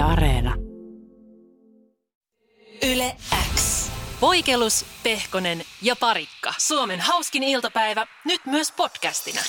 Yle 0.00 0.08
Areena. 0.08 0.54
Yle 2.92 3.16
X. 3.54 3.90
Voikelus, 4.20 4.86
Pehkonen 5.02 5.62
ja 5.82 5.96
Parikka. 5.96 6.54
Suomen 6.58 7.00
hauskin 7.00 7.42
iltapäivä, 7.42 8.06
nyt 8.24 8.40
myös 8.46 8.72
podcastina. 8.72 9.40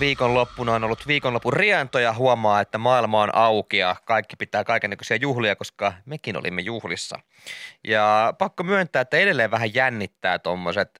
Viikonloppuna 0.00 0.74
on 0.74 0.84
ollut 0.84 1.06
viikonlopun 1.06 1.52
rientoja. 1.52 2.14
Huomaa, 2.14 2.60
että 2.60 2.78
maailma 2.78 3.22
on 3.22 3.34
auki 3.34 3.78
ja 3.78 3.96
kaikki 4.04 4.36
pitää 4.36 4.64
kaikenlaisia 4.64 5.16
juhlia, 5.16 5.56
koska 5.56 5.92
mekin 6.04 6.36
olimme 6.36 6.62
juhlissa. 6.62 7.18
Ja 7.84 8.34
pakko 8.38 8.62
myöntää, 8.62 9.02
että 9.02 9.16
edelleen 9.16 9.50
vähän 9.50 9.74
jännittää 9.74 10.38
tuommoiset, 10.38 10.90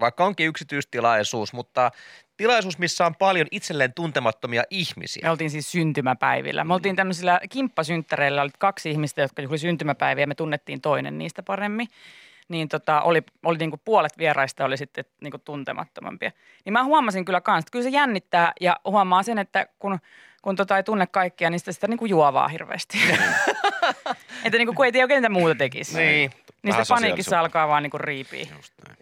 vaikka 0.00 0.24
onkin 0.24 0.46
yksityistilaisuus, 0.46 1.52
mutta 1.52 1.90
tilaisuus, 2.38 2.78
missä 2.78 3.06
on 3.06 3.14
paljon 3.14 3.46
itselleen 3.50 3.92
tuntemattomia 3.92 4.62
ihmisiä. 4.70 5.20
Me 5.22 5.30
oltiin 5.30 5.50
siis 5.50 5.72
syntymäpäivillä. 5.72 6.64
Me 6.64 6.74
oltiin 6.74 6.96
tämmöisillä 6.96 7.40
kimppasynttäreillä, 7.50 8.42
oli 8.42 8.50
kaksi 8.58 8.90
ihmistä, 8.90 9.22
jotka 9.22 9.42
juhli 9.42 9.58
syntymäpäiviä 9.58 10.22
ja 10.22 10.26
me 10.26 10.34
tunnettiin 10.34 10.80
toinen 10.80 11.18
niistä 11.18 11.42
paremmin. 11.42 11.88
Niin 12.48 12.68
tota, 12.68 13.00
oli, 13.00 13.22
oli 13.44 13.58
niinku 13.58 13.80
puolet 13.84 14.18
vieraista 14.18 14.64
oli 14.64 14.76
sitten 14.76 15.04
niinku 15.20 15.38
tuntemattomampia. 15.38 16.32
Niin 16.64 16.72
mä 16.72 16.84
huomasin 16.84 17.24
kyllä 17.24 17.40
kans, 17.40 17.62
että 17.62 17.72
kyllä 17.72 17.82
se 17.82 17.88
jännittää 17.88 18.52
ja 18.60 18.76
huomaa 18.84 19.22
sen, 19.22 19.38
että 19.38 19.66
kun, 19.78 19.98
kun 20.42 20.56
tota 20.56 20.76
ei 20.76 20.82
tunne 20.82 21.06
kaikkia, 21.06 21.50
niin 21.50 21.58
sitä, 21.58 21.72
sitä 21.72 21.88
niinku 21.88 22.06
juovaa 22.06 22.48
hirveästi. 22.48 22.98
että 24.44 24.58
niinku, 24.58 24.72
kun 24.72 24.84
ei 24.84 24.92
tiedä 24.92 25.04
oikein 25.04 25.20
mitä 25.20 25.28
muuta 25.28 25.54
tekisi. 25.54 25.96
Niin. 25.96 26.30
Niin 26.62 26.74
se 26.74 26.82
paniikissa 26.88 27.40
alkaa 27.40 27.68
vaan 27.68 27.82
niinku 27.82 27.98
riipiä. 27.98 28.46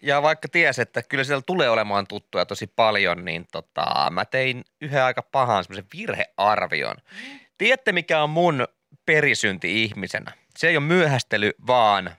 Ja 0.03 0.23
vaikka 0.23 0.49
ties, 0.49 0.79
että 0.79 1.03
kyllä 1.03 1.25
siellä 1.25 1.43
tulee 1.47 1.71
olemaan 1.71 2.07
tuttuja 2.07 2.47
tosi 2.47 2.67
paljon, 2.67 3.25
niin 3.25 3.47
tota, 3.53 4.09
mä 4.11 4.25
tein 4.25 4.65
yhden 4.81 5.03
aika 5.05 5.23
pahan 5.23 5.65
semmoisen 5.65 5.87
virhearvion. 5.97 6.97
Tiedätte, 7.59 7.93
mikä 7.93 8.23
on 8.23 8.31
mun 8.31 8.69
perisynti 9.07 9.83
ihmisenä? 9.83 10.33
Se 10.57 10.69
ei 10.69 10.77
ole 10.77 10.85
myöhästely, 10.85 11.53
vaan 11.67 12.11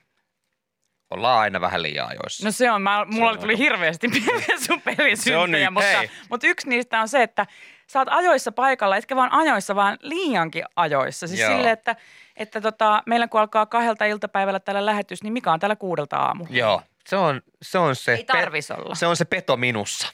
ollaan 1.10 1.40
aina 1.40 1.60
vähän 1.60 1.82
liian 1.82 2.08
ajoissa. 2.08 2.44
No 2.46 2.50
se 2.52 2.70
on, 2.70 2.82
mä, 2.82 3.04
mulla 3.04 3.30
on 3.30 3.38
tuli 3.38 3.52
aika- 3.52 3.62
hirveästi 3.62 4.08
sun 4.66 4.82
perisyntejä, 4.82 5.66
nyt- 5.66 5.74
mutta, 5.74 5.98
hei. 5.98 6.10
mutta 6.30 6.46
yksi 6.46 6.68
niistä 6.68 7.00
on 7.00 7.08
se, 7.08 7.22
että 7.22 7.46
sä 7.90 7.98
oot 7.98 8.08
ajoissa 8.10 8.52
paikalla, 8.52 8.96
etkä 8.96 9.16
vaan 9.16 9.32
ajoissa, 9.32 9.74
vaan 9.74 9.98
liiankin 10.00 10.64
ajoissa. 10.76 11.26
Siis 11.26 11.40
Joo. 11.40 11.50
silleen, 11.52 11.72
että, 11.72 11.96
että 12.36 12.60
tota, 12.60 13.02
meillä 13.06 13.28
kun 13.28 13.40
alkaa 13.40 13.66
kahdelta 13.66 14.04
iltapäivällä 14.04 14.60
täällä 14.60 14.86
lähetys, 14.86 15.22
niin 15.22 15.32
mikä 15.32 15.52
on 15.52 15.60
täällä 15.60 15.76
kuudelta 15.76 16.16
aamulla? 16.16 16.50
Joo, 16.52 16.82
se 17.06 17.16
on 17.16 17.42
se, 17.62 17.78
on 17.78 17.96
se, 17.96 18.14
Ei 18.14 18.24
tarvis 18.24 18.70
olla. 18.70 18.94
se 18.94 19.06
on 19.06 19.16
se 19.16 19.24
peto 19.24 19.56
minussa. 19.56 20.08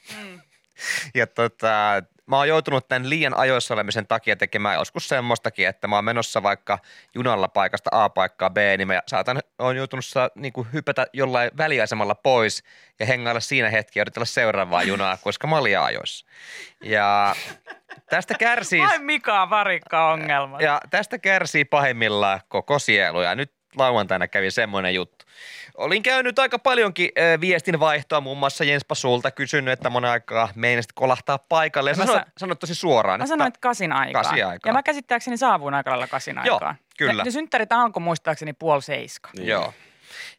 Ja 1.15 1.27
tota, 1.27 2.03
mä 2.27 2.37
oon 2.37 2.49
joutunut 2.49 2.89
tämän 2.89 3.11
liian 3.11 3.37
ajoissa 3.37 3.75
olemisen 3.75 4.07
takia 4.07 4.37
tekemään 4.37 4.79
joskus 4.79 5.09
semmoistakin, 5.09 5.69
että 5.69 5.89
mä 5.89 5.97
oon 5.97 6.05
menossa 6.05 6.43
vaikka 6.43 6.79
junalla 7.15 7.49
paikasta 7.49 7.91
A 7.93 8.09
paikkaa 8.09 8.51
B, 8.51 8.57
niin 8.79 8.89
mä 8.89 9.03
saatan, 9.09 9.41
oon 9.59 9.77
joutunut 9.77 10.05
saa, 10.05 10.31
niin 10.35 10.53
kuin 10.53 10.69
hypätä 10.73 11.07
jollain 11.13 11.51
väliasemalla 11.57 12.15
pois 12.15 12.65
ja 13.01 13.07
hengailla 13.07 13.41
siinä 13.41 13.69
hetki 13.69 13.99
ja 13.99 14.03
odotella 14.03 14.25
seuraavaa 14.25 14.83
junaa, 14.83 15.17
koska 15.17 15.47
mä 15.47 15.57
olin 15.57 15.65
liian 15.65 15.85
ajoissa. 15.85 16.27
Ja 16.85 17.35
tästä 18.11 18.35
kärsii... 18.39 18.81
Ai 18.81 18.99
mikä 18.99 19.43
on 19.43 19.51
varikka 19.51 20.13
ongelma? 20.13 20.61
Ja 20.61 20.81
tästä 20.91 21.19
kärsii 21.19 21.65
pahimmillaan 21.65 22.41
koko 22.49 22.79
sielu 22.79 23.23
ja 23.23 23.35
nyt 23.35 23.53
lauantaina 23.77 24.29
kävi 24.29 24.51
semmoinen 24.51 24.95
juttu. 24.95 25.25
Olin 25.75 26.03
käynyt 26.03 26.39
aika 26.39 26.59
paljonkin 26.59 27.11
äh, 27.19 27.41
viestin 27.41 27.81
vaihtoa 27.81 28.21
muun 28.21 28.39
muassa 28.39 28.65
Jenspa 28.65 28.95
sulta 28.95 29.31
kysynyt, 29.31 29.73
että 29.73 29.91
monen 29.91 30.11
aikaa 30.11 30.49
meinasit 30.55 30.93
kolahtaa 30.93 31.39
paikalle. 31.39 31.91
Ja 31.91 31.95
sanoit, 31.95 32.19
sa- 32.19 32.27
sanoit 32.39 32.59
tosi 32.59 32.75
suoraan. 32.75 33.21
Mä 33.21 33.27
sanoin, 33.27 33.49
että 33.49 33.61
kasin 33.61 33.93
aikaan. 33.93 34.25
Kasin 34.25 34.47
aikaan. 34.47 34.71
Ja 34.71 34.73
mä 34.73 34.83
käsittääkseni 34.83 35.37
saavuin 35.37 35.75
aika 35.75 35.91
lailla 35.91 36.07
kasin 36.07 36.37
Joo, 36.45 36.61
kyllä. 36.99 37.13
Ne, 37.13 37.23
ne 37.25 37.31
synttärit 37.31 37.73
alkoi 37.73 38.03
muistaakseni 38.03 38.53
puoli 38.53 38.83
seiska. 38.83 39.31
Niin. 39.37 39.49
Joo. 39.49 39.75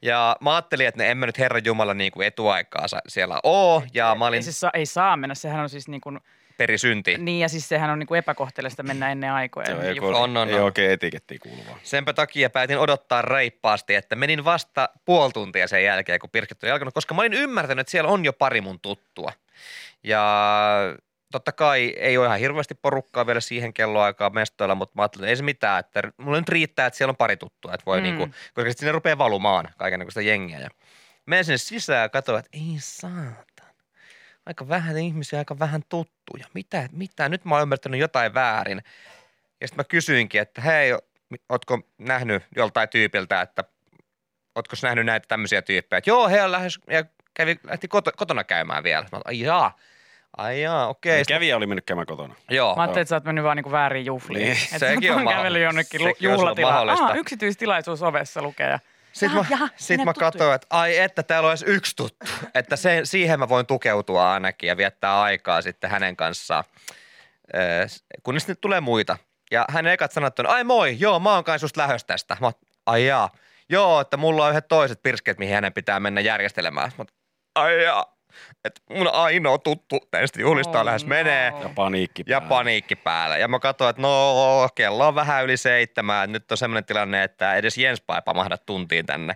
Ja 0.01 0.35
mä 0.41 0.55
ajattelin, 0.55 0.87
että 0.87 1.03
ne 1.03 1.11
emme 1.11 1.25
nyt 1.25 1.39
Herran 1.39 1.65
Jumala 1.65 1.93
niin 1.93 2.11
kuin 2.11 2.27
etuaikaa 2.27 2.85
siellä 3.07 3.39
oo. 3.43 3.83
Ja 3.93 4.15
mä 4.15 4.25
olin 4.25 4.37
Ei, 4.37 4.43
siis 4.43 4.59
saa, 4.59 4.71
ei 4.73 4.85
saa 4.85 5.17
mennä, 5.17 5.35
sehän 5.35 5.59
on 5.59 5.69
siis 5.69 5.87
niin 5.87 6.01
kuin, 6.01 6.19
perisynti. 6.57 7.17
niin 7.17 7.39
ja 7.39 7.49
siis 7.49 7.69
sehän 7.69 7.89
on 7.89 7.99
niin 7.99 8.07
kuin 8.07 8.17
epäkohteleista 8.19 8.83
mennä 8.83 9.11
ennen 9.11 9.31
aikoja. 9.31 9.65
Se 9.67 9.73
on, 9.73 9.79
Niin 9.79 9.89
ei, 9.89 9.95
juhliin. 9.95 10.15
On, 10.15 10.37
on, 10.37 10.49
ei 10.49 10.55
on. 10.55 10.61
oikein 10.61 10.91
etikettiin 10.91 11.39
kuuluvaa. 11.39 11.79
Senpä 11.83 12.13
takia 12.13 12.49
päätin 12.49 12.77
odottaa 12.79 13.21
reippaasti, 13.21 13.95
että 13.95 14.15
menin 14.15 14.45
vasta 14.45 14.89
puoli 15.05 15.31
tuntia 15.31 15.67
sen 15.67 15.83
jälkeen, 15.83 16.19
kun 16.19 16.29
pirkit 16.29 16.63
oli 16.63 16.71
alkanut, 16.71 16.93
koska 16.93 17.13
mä 17.13 17.21
olin 17.21 17.33
ymmärtänyt, 17.33 17.81
että 17.81 17.91
siellä 17.91 18.09
on 18.09 18.25
jo 18.25 18.33
pari 18.33 18.61
mun 18.61 18.79
tuttua. 18.79 19.31
Ja 20.03 20.21
totta 21.31 21.51
kai 21.51 21.93
ei 21.97 22.17
ole 22.17 22.25
ihan 22.25 22.39
hirveästi 22.39 22.75
porukkaa 22.75 23.27
vielä 23.27 23.39
siihen 23.39 23.73
kelloaikaan 23.73 24.33
mestoilla, 24.33 24.75
mutta 24.75 24.93
mä 24.95 25.01
ajattelin, 25.01 25.23
että 25.23 25.29
ei 25.29 25.35
se 25.35 25.43
mitään, 25.43 25.79
että 25.79 26.01
mulla 26.17 26.37
nyt 26.37 26.49
riittää, 26.49 26.85
että 26.85 26.97
siellä 26.97 27.09
on 27.11 27.15
pari 27.15 27.37
tuttua, 27.37 27.73
että 27.73 27.85
voi 27.85 27.97
Mm. 28.01 28.07
mm. 28.07 28.17
niinku, 28.17 28.35
koska 28.53 28.69
sitten 28.69 28.75
sinne 28.77 28.91
rupeaa 28.91 29.17
valumaan 29.17 29.69
kaikenlaista 29.77 30.21
jengiä. 30.21 30.59
Ja 30.59 30.69
menen 31.25 31.45
sinne 31.45 31.57
sisään 31.57 32.01
ja 32.01 32.09
katsoin, 32.09 32.39
että 32.39 32.49
ei 32.53 32.75
saatan. 32.79 33.45
Aika 34.45 34.67
vähän 34.69 34.97
ihmisiä, 34.97 35.39
aika 35.39 35.59
vähän 35.59 35.81
tuttuja. 35.89 36.45
Mitä, 36.53 36.89
mitä? 36.91 37.29
Nyt 37.29 37.45
mä 37.45 37.55
oon 37.55 37.61
ymmärtänyt 37.61 37.99
jotain 37.99 38.33
väärin. 38.33 38.81
Ja 39.61 39.67
sitten 39.67 39.79
mä 39.79 39.83
kysyinkin, 39.83 40.41
että 40.41 40.61
hei, 40.61 40.91
ootko 41.49 41.79
nähnyt 41.97 42.43
joltain 42.55 42.89
tyypiltä, 42.89 43.41
että 43.41 43.63
ootko 44.55 44.75
nähnyt 44.83 45.05
näitä 45.05 45.27
tämmöisiä 45.27 45.61
tyyppejä? 45.61 45.97
Että 45.97 46.09
joo, 46.09 46.29
he 46.29 46.43
on 46.43 46.51
lähes, 46.51 46.79
ja 46.89 47.05
kävi, 47.33 47.59
lähti 47.63 47.87
koto, 47.87 48.11
kotona 48.17 48.43
käymään 48.43 48.83
vielä. 48.83 49.05
Mä, 49.11 49.19
ai 49.25 49.39
jaa, 49.39 49.75
ai 50.37 50.61
jaa, 50.61 50.87
okei. 50.87 51.21
Okay, 51.21 51.35
Kävijä 51.35 51.57
oli 51.57 51.67
mennyt 51.67 51.85
käymään 51.85 52.05
kotona. 52.07 52.35
Joo, 52.49 52.75
Mä 52.75 52.81
ajattelin, 52.81 53.01
että 53.01 53.09
sä 53.09 53.15
oot 53.15 53.23
mennyt 53.23 53.43
vaan 53.43 53.57
niinku 53.57 53.71
väärin 53.71 54.05
juhliin. 54.05 54.45
Niin, 54.45 54.79
sekin 54.79 55.11
on 55.11 55.23
mahdollista. 55.23 55.59
jonnekin 55.59 56.01
Sekin 56.01 56.29
juhlatilaan. 56.31 56.89
Ah, 56.89 57.17
yksityistilaisuus 57.17 58.03
ovessa 58.03 58.41
lukee. 58.41 58.69
ja- 58.69 58.79
Sitten 59.15 59.37
Jaha, 59.37 59.41
mä, 59.41 59.47
jaha, 59.49 59.69
sit 59.75 60.05
mä 60.05 60.13
katsoin, 60.13 60.55
että 60.55 60.67
ai 60.69 60.97
että 60.97 61.23
täällä 61.23 61.47
on 61.47 61.51
edes 61.51 61.63
yksi 61.67 61.95
tuttu. 61.95 62.25
että 62.55 62.75
se, 62.75 63.01
siihen 63.03 63.39
mä 63.39 63.49
voin 63.49 63.65
tukeutua 63.65 64.33
ainakin 64.33 64.67
ja 64.67 64.77
viettää 64.77 65.21
aikaa 65.21 65.61
sitten 65.61 65.89
hänen 65.89 66.15
kanssaan, 66.15 66.63
kunnes 68.23 68.43
sitten 68.43 68.57
tulee 68.61 68.81
muita. 68.81 69.17
Ja 69.51 69.65
hänen 69.69 69.93
ekat 69.93 70.11
sanat 70.11 70.39
on, 70.39 70.45
ai 70.45 70.63
moi, 70.63 70.95
joo, 70.99 71.19
mä 71.19 71.33
oon 71.33 71.43
kai 71.43 71.59
susta 71.59 71.81
lähös 71.81 72.05
tästä. 72.05 72.37
Mä, 72.41 72.51
ai 72.85 73.05
jaa, 73.05 73.29
joo, 73.69 74.01
että 74.01 74.17
mulla 74.17 74.45
on 74.45 74.51
yhdet 74.51 74.67
toiset 74.67 75.03
pirskeet, 75.03 75.37
mihin 75.37 75.55
hänen 75.55 75.73
pitää 75.73 75.99
mennä 75.99 76.21
järjestelemään. 76.21 76.91
Mä, 76.97 77.05
ai 77.55 77.83
jaa, 77.83 78.14
että 78.65 78.81
mun 78.89 79.07
ainoa 79.13 79.57
tuttu 79.57 79.99
näistä 80.11 80.41
juhlista 80.41 80.79
Oh 80.79 80.85
lähes 80.85 81.03
no. 81.03 81.09
menee. 81.09 81.53
Ja 81.61 81.69
paniikki 81.75 82.23
Ja 82.27 82.39
päällä. 82.41 82.49
paniikki 82.49 82.95
päällä. 82.95 83.37
Ja 83.37 83.47
mä 83.47 83.59
katsoin, 83.59 83.89
että 83.89 84.01
no 84.01 84.69
kello 84.75 85.07
on 85.07 85.15
vähän 85.15 85.43
yli 85.43 85.57
seitsemän. 85.57 86.31
Nyt 86.31 86.51
on 86.51 86.57
sellainen 86.57 86.85
tilanne, 86.85 87.23
että 87.23 87.55
edes 87.55 87.77
Jenspa 87.77 88.15
ei 88.15 88.21
pamahda 88.25 88.57
tuntiin 88.57 89.05
tänne. 89.05 89.35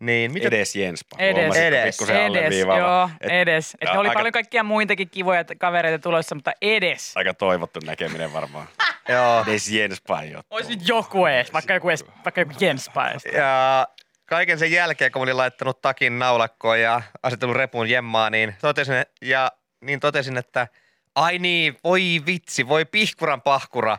Niin 0.00 0.32
mitä 0.32 0.48
Edes 0.48 0.76
Jenspa. 0.76 1.16
Edes. 1.18 1.56
Edes. 1.56 2.00
Edes, 2.10 2.58
joo, 2.78 3.10
Et 3.20 3.30
edes. 3.30 3.74
Että 3.80 3.94
Ja 3.94 4.00
oli 4.00 4.08
aika- 4.08 4.18
paljon 4.18 4.32
kaikkia 4.32 4.62
muitakin 4.64 5.10
kivoja 5.10 5.44
kavereita 5.58 5.98
tulossa, 6.02 6.34
mutta 6.34 6.52
edes. 6.62 7.12
Aika 7.16 7.34
toivottu 7.34 7.80
näkeminen 7.86 8.32
varmaan. 8.32 8.68
Joo. 9.08 9.44
Edes 9.48 9.70
Jenspa 9.70 10.20
ei 10.22 10.34
ole. 10.34 10.44
Olisi 10.50 10.70
nyt 10.70 10.88
joku 10.88 11.26
ees, 11.26 11.52
vaikka 11.52 11.74
joku, 11.74 11.88
ees, 11.90 12.04
vaikka 12.24 12.40
joku 12.40 12.52
Jens 12.60 12.90
ees. 13.14 13.24
Ja 13.34 13.86
kaiken 14.32 14.58
sen 14.58 14.72
jälkeen, 14.72 15.12
kun 15.12 15.22
olin 15.22 15.36
laittanut 15.36 15.80
takin 15.80 16.18
naulakkoon 16.18 16.80
ja 16.80 17.02
asetellut 17.22 17.56
repun 17.56 17.90
jemmaa, 17.90 18.30
niin 18.30 18.54
totesin, 18.60 18.94
ja, 19.22 19.52
niin 19.80 20.00
totesin, 20.00 20.36
että 20.36 20.68
ai 21.14 21.38
niin, 21.38 21.76
voi 21.84 22.22
vitsi, 22.26 22.68
voi 22.68 22.84
pihkuran 22.84 23.42
pahkura. 23.42 23.98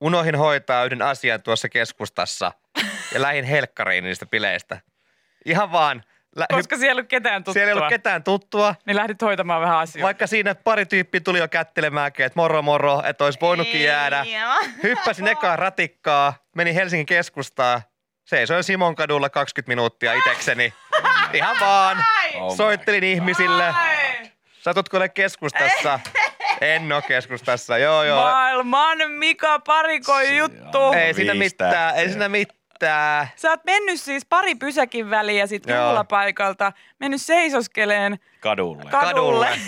Unohin 0.00 0.36
hoitaa 0.36 0.84
yhden 0.84 1.02
asian 1.02 1.42
tuossa 1.42 1.68
keskustassa 1.68 2.52
ja 3.14 3.22
lähin 3.22 3.44
helkkariin 3.44 4.04
niistä 4.04 4.26
bileistä. 4.26 4.80
Ihan 5.44 5.72
vaan. 5.72 6.02
Lä- 6.36 6.46
Koska 6.52 6.76
siellä 6.76 6.90
ei 6.90 6.92
ollut 6.92 7.08
ketään 7.08 7.44
tuttua. 7.44 7.52
Siellä 7.52 7.68
ei 7.70 7.72
ollut 7.72 7.88
ketään 7.88 8.22
tuttua. 8.22 8.74
Niin 8.86 8.96
lähdit 8.96 9.22
hoitamaan 9.22 9.60
vähän 9.60 9.78
asioita. 9.78 10.04
Vaikka 10.04 10.26
siinä 10.26 10.54
pari 10.54 10.86
tyyppiä 10.86 11.20
tuli 11.20 11.38
jo 11.38 11.48
kättelemääkin, 11.48 12.26
että 12.26 12.40
moro 12.40 12.62
moro, 12.62 13.02
että 13.06 13.24
olisi 13.24 13.40
voinutkin 13.40 13.82
jäädä. 13.84 14.24
Hyppäsin 14.82 15.28
ekaa 15.28 15.56
ratikkaa, 15.56 16.34
menin 16.56 16.74
Helsingin 16.74 17.06
keskustaan, 17.06 17.82
seisoin 18.30 18.64
Simon 18.64 18.94
kadulla 18.94 19.30
20 19.30 19.68
minuuttia 19.68 20.12
itekseni. 20.14 20.74
Ihan 21.32 21.56
vaan. 21.60 22.04
Oh 22.34 22.56
Soittelin 22.56 23.04
ihmisille. 23.04 23.74
Satutko 24.60 24.96
ole 24.96 25.08
keskustassa? 25.08 26.00
En 26.60 26.92
ole 26.92 27.02
keskustassa, 27.02 27.78
joo 27.78 28.02
joo. 28.04 28.22
Maailman 28.22 28.98
Mika 29.10 29.58
Parikoi 29.58 30.26
Se 30.26 30.34
juttu. 30.36 30.78
on. 30.78 30.94
Ei 30.98 31.14
siinä 31.14 31.34
mitään, 31.34 31.96
ei 31.96 32.08
siinä 32.08 32.28
mitään. 32.28 33.28
Sä 33.36 33.50
oot 33.50 33.64
mennyt 33.64 34.00
siis 34.00 34.26
pari 34.26 34.54
pysäkin 34.54 35.10
väliä 35.10 35.46
sit 35.46 35.66
Joo. 35.66 35.86
juhlapaikalta, 35.88 36.72
mennyt 36.98 37.22
seisoskeleen 37.22 38.18
Kadulle. 38.40 38.90
kadulle. 38.90 39.46
Kadulle. 39.46 39.48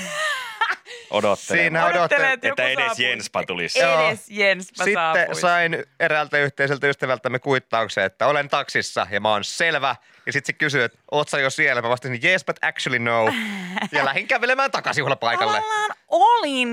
Odottelemaan. 1.10 1.84
Siinä 1.92 2.00
Odottelee, 2.00 2.32
että 2.32 2.48
Että 2.48 2.62
edes 2.64 2.76
saapuisi. 2.76 3.04
Jenspa 3.04 3.42
tulisi. 3.46 3.78
Joo. 3.78 4.08
Edes 4.08 4.24
Jens 4.30 4.68
mä 4.78 4.84
Sitten 4.84 4.94
saapuin. 4.94 5.40
sain 5.40 5.84
eräältä 6.00 6.38
yhteiseltä 6.38 6.86
ystävältämme 6.88 7.38
kuittauksen, 7.38 8.04
että 8.04 8.26
olen 8.26 8.48
taksissa 8.48 9.06
ja 9.10 9.20
mä 9.20 9.30
oon 9.30 9.44
selvä. 9.44 9.96
Ja 10.26 10.32
sitten 10.32 10.54
se 10.54 10.58
kysyy, 10.58 10.84
että 10.84 10.98
oot 11.10 11.28
sä 11.28 11.38
jo 11.38 11.50
siellä? 11.50 11.82
Mä 11.82 11.88
vastasin, 11.88 12.20
yes, 12.24 12.44
but 12.44 12.56
actually 12.62 12.98
no. 12.98 13.24
Ja 13.92 14.04
lähdin 14.04 14.28
kävelemään 14.28 14.70
takaisin 14.70 15.02
juhlapaikalle. 15.02 15.52
Tavallaan 15.60 15.90
olin. 16.08 16.68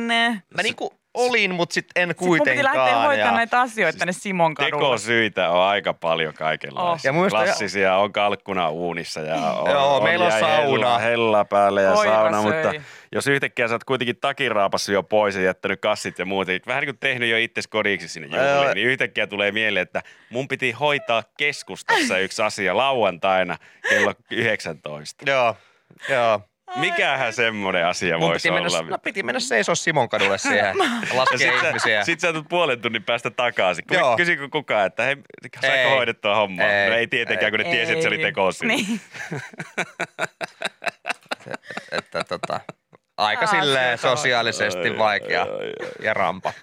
Mä 0.56 0.64
niinku, 0.64 0.99
olin, 1.14 1.56
mutta 1.56 1.74
sitten 1.74 2.04
en 2.04 2.10
Sitten 2.10 2.28
kuitenkaan. 2.28 2.64
lähteä 2.78 2.96
hoitamaan 2.98 3.18
ja... 3.20 3.32
näitä 3.32 3.62
asioita 3.62 4.00
tänne 4.00 4.12
Simon 4.14 4.54
kadulle. 4.54 4.84
Tekosyitä 4.86 5.50
on 5.50 5.62
aika 5.64 5.94
paljon 5.94 6.34
kaikenlaisia. 6.34 6.92
Oh. 6.92 7.00
Ja 7.04 7.14
mielestä- 7.14 7.38
Klassisia 7.44 7.96
on 7.96 8.12
kalkkuna 8.14 8.70
uunissa 8.70 9.20
ja 9.20 9.36
on, 9.36 9.72
Joo, 9.72 10.02
meillä 10.02 10.26
on 10.26 10.32
sauna. 10.32 10.62
Hella, 10.62 11.00
hella 11.00 11.46
päälle 11.46 11.82
ja 11.82 11.92
Koira 11.94 12.12
sauna, 12.14 12.42
söi. 12.42 12.64
mutta 12.64 12.82
jos 13.12 13.28
yhtäkkiä 13.28 13.68
sä 13.68 13.74
oot 13.76 13.84
kuitenkin 13.84 14.18
takiraapassa 14.22 14.92
jo 14.92 15.04
pois 15.04 15.36
ja 15.36 15.42
jättänyt 15.42 15.82
kassit 15.82 16.20
ja 16.20 16.26
muut, 16.26 16.50
eli 16.50 16.62
vähän 16.68 16.82
niin 16.82 16.88
kuin 16.94 17.00
tehnyt 17.00 17.30
jo 17.30 17.38
itse 17.38 17.62
kodiksi 17.70 18.08
sinne 18.08 18.28
juhliin, 18.28 18.76
niin 18.76 18.88
yhtäkkiä 18.88 19.28
tulee 19.28 19.52
mieleen, 19.52 19.84
että 19.84 20.02
mun 20.30 20.48
piti 20.48 20.72
hoitaa 20.72 21.24
keskustassa 21.38 22.18
yksi 22.18 22.42
asia 22.42 22.78
lauantaina 22.78 23.58
kello 23.90 24.14
19. 24.32 25.32
Joo, 25.32 25.56
joo. 26.10 26.42
Mikähän 26.76 27.34
semmoinen 27.34 27.86
asia 27.86 28.18
Mun 28.18 28.30
voisi 28.30 28.50
piti 28.50 28.60
olla? 28.62 28.78
mennä, 28.78 28.92
no 28.92 28.98
piti 28.98 29.24
mennä 29.24 29.40
seisoo 29.40 29.76
Simon 29.76 30.10
kadulle 30.10 30.38
siihen 30.48 30.76
laskea 31.14 31.38
sit 31.38 31.48
ihmisiä. 31.68 32.02
sä, 32.02 32.06
sit 32.06 32.20
sä 32.20 32.34
tulet 32.34 32.48
puolen 32.50 32.82
tunnin 32.82 33.04
päästä 33.04 33.30
takaisin. 33.30 33.86
Joo. 33.92 34.18
Kysyykö 34.18 34.48
kukaan, 34.52 34.86
että 34.86 35.04
hei, 35.04 35.16
saiko 35.62 35.78
Ei. 35.78 35.90
hoidettua 35.90 36.36
hommaa? 36.36 36.66
Ei. 36.66 36.90
No 36.90 36.96
ei 36.96 37.08
tietenkään, 37.08 37.52
kun 37.52 37.60
ne 37.60 37.72
tiesi, 37.72 37.92
että 37.92 38.02
se 38.02 38.08
oli 38.08 38.18
tekosyy. 38.18 38.68
Niin. 38.68 39.02
että 41.92 42.24
tota, 42.24 42.60
aika 43.18 43.44
Asioita 43.46 43.66
silleen 43.66 43.98
sosiaalisesti 43.98 44.90
Ai, 44.90 44.98
vaikea 44.98 45.42
ai, 45.42 45.50
ai, 45.50 45.66
ai. 45.66 46.06
ja 46.06 46.14
rampa. 46.14 46.54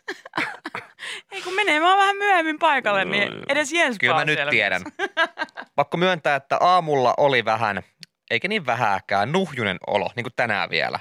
Ei 1.33 1.43
kun 1.43 1.55
menee 1.55 1.81
vaan 1.81 1.99
vähän 1.99 2.17
myöhemmin 2.17 2.59
paikalle, 2.59 3.05
No, 3.05 3.11
niin 3.11 3.33
edes 3.49 3.73
Jens 3.73 3.99
Kyllä 3.99 4.15
mä 4.15 4.25
nyt 4.25 4.39
tiedän. 4.51 4.83
Pakko 5.75 5.97
myöntää, 5.97 6.37
että 6.37 6.57
aamulla 6.61 7.15
oli 7.17 7.45
vähän, 7.45 7.83
eikä 8.31 8.49
niin 8.49 8.67
vähääkään, 8.67 9.33
nuhjunen 9.33 9.79
olo, 9.87 10.11
niin 10.17 10.25
kuin 10.25 10.33
tänään 10.37 10.71
vielä. 10.71 10.99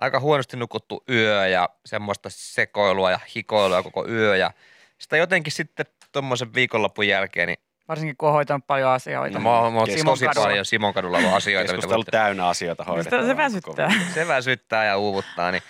Aika 0.00 0.20
huonosti 0.20 0.56
nukuttu 0.56 1.04
yö 1.10 1.48
ja 1.48 1.68
semmoista 1.86 2.28
sekoilua 2.32 3.10
ja 3.10 3.20
hikoilua 3.36 3.82
koko 3.82 4.08
yö. 4.08 4.36
Ja 4.36 4.50
sitä 4.98 5.16
jotenkin 5.16 5.52
sitten 5.52 5.86
tuommoisen 6.12 6.54
viikonlopun 6.54 7.08
jälkeen, 7.08 7.48
niin 7.48 7.58
Varsinkin 7.88 8.16
kun 8.16 8.28
on 8.28 8.34
hoitanut 8.34 8.66
paljon 8.66 8.90
asioita. 8.90 9.38
Mm. 9.38 9.42
mä 9.42 9.60
oon, 9.60 9.72
mä 9.72 9.78
oon 9.78 9.90
Simon 9.90 10.12
tosi 10.12 10.26
kadulla. 10.26 10.46
paljon 10.46 10.64
Simon 10.64 10.94
kadulla 10.94 11.18
ollut 11.18 11.32
asioita. 11.34 11.62
mitä 11.62 11.74
Keskustelu 11.74 12.04
täynnä 12.04 12.48
asioita 12.48 12.84
hoidettavaa. 12.84 13.26
Se 13.26 13.36
väsyttää. 13.36 13.92
Se 14.14 14.28
väsyttää 14.28 14.84
ja 14.84 14.96
uuvuttaa, 14.96 15.50
niin 15.50 15.62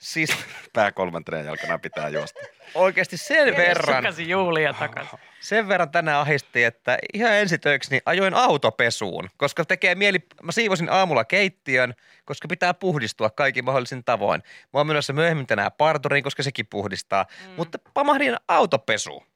siis 0.00 0.30
Pää 0.74 0.92
kolmantena 0.92 1.38
jalkana 1.38 1.78
pitää 1.78 2.08
juosta. 2.08 2.40
oikeasti 2.74 3.16
sen 3.16 3.56
verran, 3.56 3.96
Takaisin 3.96 4.28
juhlia 4.28 4.72
takaisin. 4.74 5.18
sen 5.40 5.68
verran 5.68 5.90
tänään 5.90 6.20
ahisti, 6.20 6.64
että 6.64 6.98
ihan 7.14 7.32
ensitöiksi 7.32 7.90
niin 7.90 8.02
ajoin 8.06 8.34
autopesuun, 8.34 9.28
koska 9.36 9.64
tekee 9.64 9.94
mieli, 9.94 10.18
mä 10.42 10.52
siivosin 10.52 10.90
aamulla 10.90 11.24
keittiön, 11.24 11.94
koska 12.24 12.48
pitää 12.48 12.74
puhdistua 12.74 13.30
kaikin 13.30 13.64
mahdollisin 13.64 14.04
tavoin. 14.04 14.42
Mä 14.72 14.80
oon 14.80 14.86
menossa 14.86 15.12
myöhemmin 15.12 15.46
tänään 15.46 15.72
parturiin, 15.78 16.24
koska 16.24 16.42
sekin 16.42 16.66
puhdistaa, 16.66 17.26
mm. 17.46 17.52
mutta 17.56 17.78
pamahdin 17.94 18.36
autopesuun. 18.48 19.29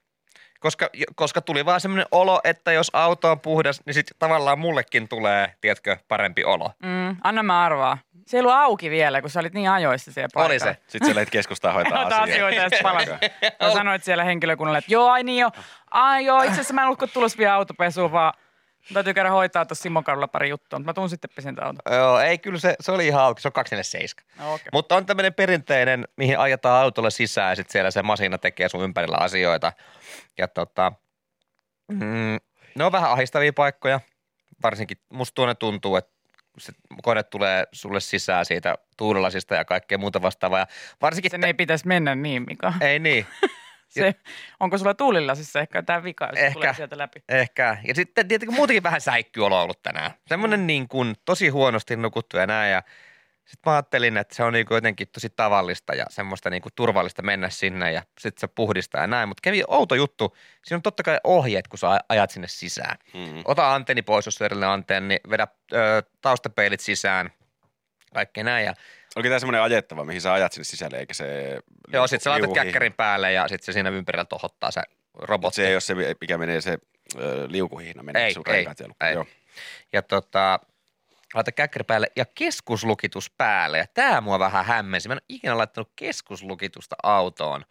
Koska, 0.64 0.90
koska 1.14 1.40
tuli 1.40 1.64
vaan 1.64 1.80
semmoinen 1.80 2.06
olo, 2.10 2.40
että 2.44 2.72
jos 2.72 2.90
auto 2.92 3.30
on 3.30 3.40
puhdas, 3.40 3.80
niin 3.86 3.94
sitten 3.94 4.16
tavallaan 4.18 4.58
mullekin 4.58 5.08
tulee, 5.08 5.54
tiedätkö, 5.60 5.96
parempi 6.08 6.44
olo. 6.44 6.70
Mm, 6.82 7.16
anna 7.24 7.42
mä 7.42 7.62
arvaa. 7.62 7.98
Se 8.26 8.36
ei 8.36 8.40
ollut 8.40 8.54
auki 8.54 8.90
vielä, 8.90 9.20
kun 9.20 9.30
sä 9.30 9.40
olit 9.40 9.54
niin 9.54 9.70
ajoissa 9.70 10.12
siellä 10.12 10.28
Oli 10.34 10.48
paikalla. 10.48 10.72
se. 10.74 10.80
Sitten 10.86 11.08
sä 11.08 11.14
lähdet 11.14 11.30
keskustaa 11.30 11.72
hoitaa 11.72 11.98
Hoitaa 12.02 12.22
asioita. 12.22 12.46
asioita 12.66 13.24
ja 13.24 13.30
sitten 13.50 13.72
sanoit 13.78 14.04
siellä 14.04 14.24
henkilökunnalle, 14.24 14.78
että 14.78 14.92
joo, 14.92 15.10
ai 15.10 15.22
niin 15.24 15.40
jo. 15.40 15.50
Ai 15.90 16.24
joo, 16.24 16.38
itse 16.38 16.52
asiassa 16.52 16.74
mä 16.74 16.80
en 16.80 16.86
ollutko 16.86 17.06
tulossa 17.06 17.38
vielä 17.38 17.54
autopesuun, 17.54 18.12
vaan 18.12 18.32
täytyy 18.92 19.14
käydä 19.14 19.30
hoitaa 19.30 19.66
tuossa 19.66 19.82
Simon 19.82 20.04
kadulla 20.04 20.28
pari 20.28 20.48
juttua, 20.48 20.78
mutta 20.78 20.90
mä 20.90 20.94
tuun 20.94 21.10
sitten 21.10 21.30
pesen 21.34 21.64
auto. 21.64 21.94
Joo, 21.94 22.20
ei 22.20 22.38
kyllä 22.38 22.58
se, 22.58 22.76
se 22.80 22.92
oli 22.92 23.06
ihan 23.06 23.22
auki, 23.22 23.42
se 23.42 23.48
on 23.48 23.52
247. 23.52 24.24
No, 24.38 24.54
okay. 24.54 24.66
Mutta 24.72 24.96
on 24.96 25.06
tämmöinen 25.06 25.34
perinteinen, 25.34 26.08
mihin 26.16 26.38
ajetaan 26.38 26.82
autolla 26.82 27.10
sisään 27.10 27.50
ja 27.50 27.56
sitten 27.56 27.72
siellä 27.72 27.90
se 27.90 28.02
masina 28.02 28.38
tekee 28.38 28.68
sun 28.68 28.84
ympärillä 28.84 29.16
asioita. 29.16 29.72
Ja 30.38 30.48
tota, 30.48 30.92
mm, 31.88 32.38
ne 32.74 32.84
on 32.84 32.92
vähän 32.92 33.10
ahistavia 33.10 33.52
paikkoja. 33.52 34.00
Varsinkin 34.62 34.98
musta 35.08 35.34
tuonne 35.34 35.54
tuntuu, 35.54 35.96
että 35.96 36.14
se 36.58 36.72
kone 37.02 37.22
tulee 37.22 37.66
sulle 37.72 38.00
sisään 38.00 38.44
siitä 38.44 38.74
tuulilasista 38.96 39.54
ja 39.54 39.64
kaikkea 39.64 39.98
muuta 39.98 40.22
vastaavaa. 40.22 40.58
Ja 40.58 40.66
varsinkin, 41.02 41.30
Sen 41.30 41.44
ei 41.44 41.54
pitäisi 41.54 41.86
mennä 41.86 42.14
niin, 42.14 42.44
Mika. 42.48 42.72
ei 42.80 42.98
niin, 42.98 43.26
Se, 43.88 44.14
onko 44.60 44.78
sulla 44.78 44.94
tuulilasissa 44.94 45.60
ehkä 45.60 45.82
tämä 45.82 46.04
vika, 46.04 46.26
jos 46.26 46.38
Ehkä. 46.38 46.52
tulee 46.54 46.74
sieltä 46.74 46.98
läpi? 46.98 47.22
ehkä. 47.28 47.78
Ja 47.84 47.94
sitten 47.94 48.28
tietenkin 48.28 48.56
muutenkin 48.56 48.82
vähän 48.82 49.00
säikkyolo 49.00 49.62
ollut 49.62 49.82
tänään. 49.82 50.10
Semmoinen 50.26 50.66
niin 50.66 50.88
kuin 50.88 51.14
tosi 51.24 51.48
huonosti 51.48 51.96
nukuttu 51.96 52.36
ja 52.36 52.46
näin. 52.46 52.72
Ja 52.72 52.82
sitten 53.44 53.70
mä 53.70 53.76
ajattelin, 53.76 54.16
että 54.16 54.34
se 54.34 54.44
on 54.44 54.52
niin 54.52 54.66
kuin 54.66 54.76
jotenkin 54.76 55.08
tosi 55.08 55.30
tavallista 55.30 55.94
ja 55.94 56.06
semmoista 56.08 56.50
niin 56.50 56.62
kuin 56.62 56.72
turvallista 56.74 57.22
mennä 57.22 57.50
sinne 57.50 57.92
ja 57.92 58.02
sitten 58.20 58.40
se 58.40 58.46
puhdistaa 58.46 59.00
ja 59.00 59.06
näin. 59.06 59.28
Mutta 59.28 59.40
kävi 59.42 59.62
outo 59.68 59.94
juttu. 59.94 60.36
Siinä 60.64 60.76
on 60.76 60.82
totta 60.82 61.02
kai 61.02 61.18
ohjeet, 61.24 61.68
kun 61.68 61.78
sä 61.78 62.00
ajat 62.08 62.30
sinne 62.30 62.48
sisään. 62.48 62.96
Mm. 63.14 63.42
Ota 63.44 63.74
antenni 63.74 64.02
pois, 64.02 64.26
jos 64.26 64.40
on 64.40 64.44
erillinen 64.44 64.68
antenni, 64.68 65.16
vedä 65.30 65.46
ö, 65.72 66.02
taustapeilit 66.20 66.80
sisään, 66.80 67.30
kaikkea 68.14 68.44
näin. 68.44 68.66
Ja, 68.66 68.74
Oliko 69.16 69.28
tämä 69.28 69.38
semmoinen 69.38 69.62
ajettava, 69.62 70.04
mihin 70.04 70.20
sä 70.20 70.32
ajat 70.32 70.52
sinne 70.52 70.64
sisälle, 70.64 70.98
eikä 70.98 71.14
se... 71.14 71.58
joo, 71.92 72.06
sitten 72.06 72.24
sä 72.24 72.30
laitat 72.30 72.54
käkkärin 72.54 72.92
päälle 72.92 73.32
ja 73.32 73.48
sitten 73.48 73.64
se 73.66 73.72
siinä 73.72 73.90
ympärillä 73.90 74.24
tohottaa 74.24 74.70
se 74.70 74.82
robotti. 75.14 75.56
Se 75.56 75.68
ei 75.68 75.74
ole 75.74 75.80
se, 75.80 75.94
mikä 76.20 76.38
menee 76.38 76.60
se 76.60 76.78
ö, 77.18 77.46
liukuhihna, 77.48 78.02
menee 78.02 78.24
Ei, 78.24 78.34
sun 78.34 78.44
ei, 78.46 78.66
ei. 79.00 79.12
Joo. 79.12 79.26
Ja 79.92 80.02
tota, 80.02 80.60
laita 81.34 81.52
käkkäri 81.52 81.84
päälle 81.84 82.06
ja 82.16 82.24
keskuslukitus 82.34 83.30
päälle. 83.30 83.78
Ja 83.78 83.86
tämä 83.94 84.20
mua 84.20 84.38
vähän 84.38 84.64
hämmensi. 84.64 85.08
Mä 85.08 85.14
en 85.14 85.16
ole 85.16 85.26
ikinä 85.28 85.58
laittanut 85.58 85.92
keskuslukitusta 85.96 86.96
autoon 87.02 87.64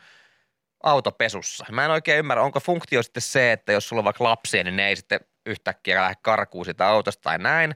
autopesussa. 0.84 1.66
Mä 1.72 1.86
en 1.86 1.92
oikein 1.92 2.20
ymmärrä, 2.20 2.44
onko 2.44 2.60
funktio 2.60 3.04
sitten 3.04 3.22
se, 3.22 3.52
että 3.52 3.72
jos 3.72 3.90
sulla 3.90 4.00
on 4.00 4.06
vaikka 4.06 4.24
lapsia, 4.24 4.64
niin 4.64 4.76
ne 4.76 4.88
ei 4.88 4.96
sitten 4.96 5.20
yhtäkkiä 5.46 6.02
lähde 6.02 6.16
karkuun 6.22 6.66
sitä 6.66 6.88
autosta 6.88 7.22
tai 7.22 7.38
näin. 7.38 7.76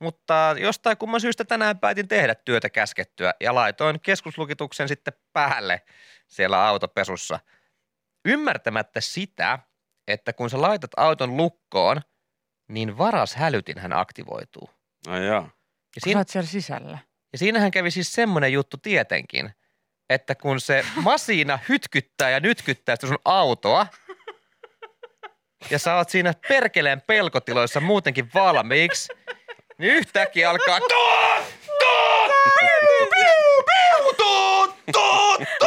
Mutta 0.00 0.54
jostain 0.58 0.96
kumman 0.96 1.20
syystä 1.20 1.44
tänään 1.44 1.78
päätin 1.78 2.08
tehdä 2.08 2.34
työtä 2.34 2.70
käskettyä 2.70 3.34
ja 3.40 3.54
laitoin 3.54 4.00
keskuslukituksen 4.00 4.88
sitten 4.88 5.14
päälle 5.32 5.82
siellä 6.26 6.66
autopesussa. 6.66 7.40
Ymmärtämättä 8.24 9.00
sitä, 9.00 9.58
että 10.08 10.32
kun 10.32 10.50
sä 10.50 10.60
laitat 10.60 10.90
auton 10.96 11.36
lukkoon, 11.36 12.00
niin 12.68 12.98
varas 12.98 13.34
hälytinhän 13.34 13.92
aktivoituu. 13.92 14.70
No 15.06 15.22
joo. 15.22 15.42
Ja, 15.96 16.00
siinä, 16.04 16.24
siellä 16.28 16.48
sisällä. 16.48 16.98
ja 17.32 17.38
siinähän 17.38 17.70
kävi 17.70 17.90
siis 17.90 18.12
semmoinen 18.12 18.52
juttu 18.52 18.76
tietenkin, 18.76 19.50
että 20.10 20.34
kun 20.34 20.60
se 20.60 20.84
masina 21.02 21.58
hytkyttää 21.68 22.30
ja 22.30 22.40
nytkyttää 22.40 22.96
sitä 22.96 23.06
sun 23.06 23.18
autoa, 23.24 23.86
ja 25.70 25.78
sä 25.78 25.96
oot 25.96 26.08
siinä 26.08 26.32
perkeleen 26.48 27.00
pelkotiloissa 27.00 27.80
muutenkin 27.80 28.30
valmiiksi, 28.34 29.12
niin 29.78 29.94
yhtäkkiä 29.94 30.50
alkaa 30.50 30.78
tuut, 30.80 30.90
tuut, 31.78 32.32
piu, 32.58 33.06
piu, 33.10 33.64
piu, 33.64 34.12
tuut, 34.16 34.74
tuut. 34.92 35.57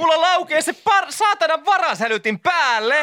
Mulla 0.00 0.20
laukee 0.20 0.62
se 0.62 0.72
par, 0.72 1.06
saatana 1.12 1.64
varashälytin 1.64 2.40
päälle. 2.40 2.96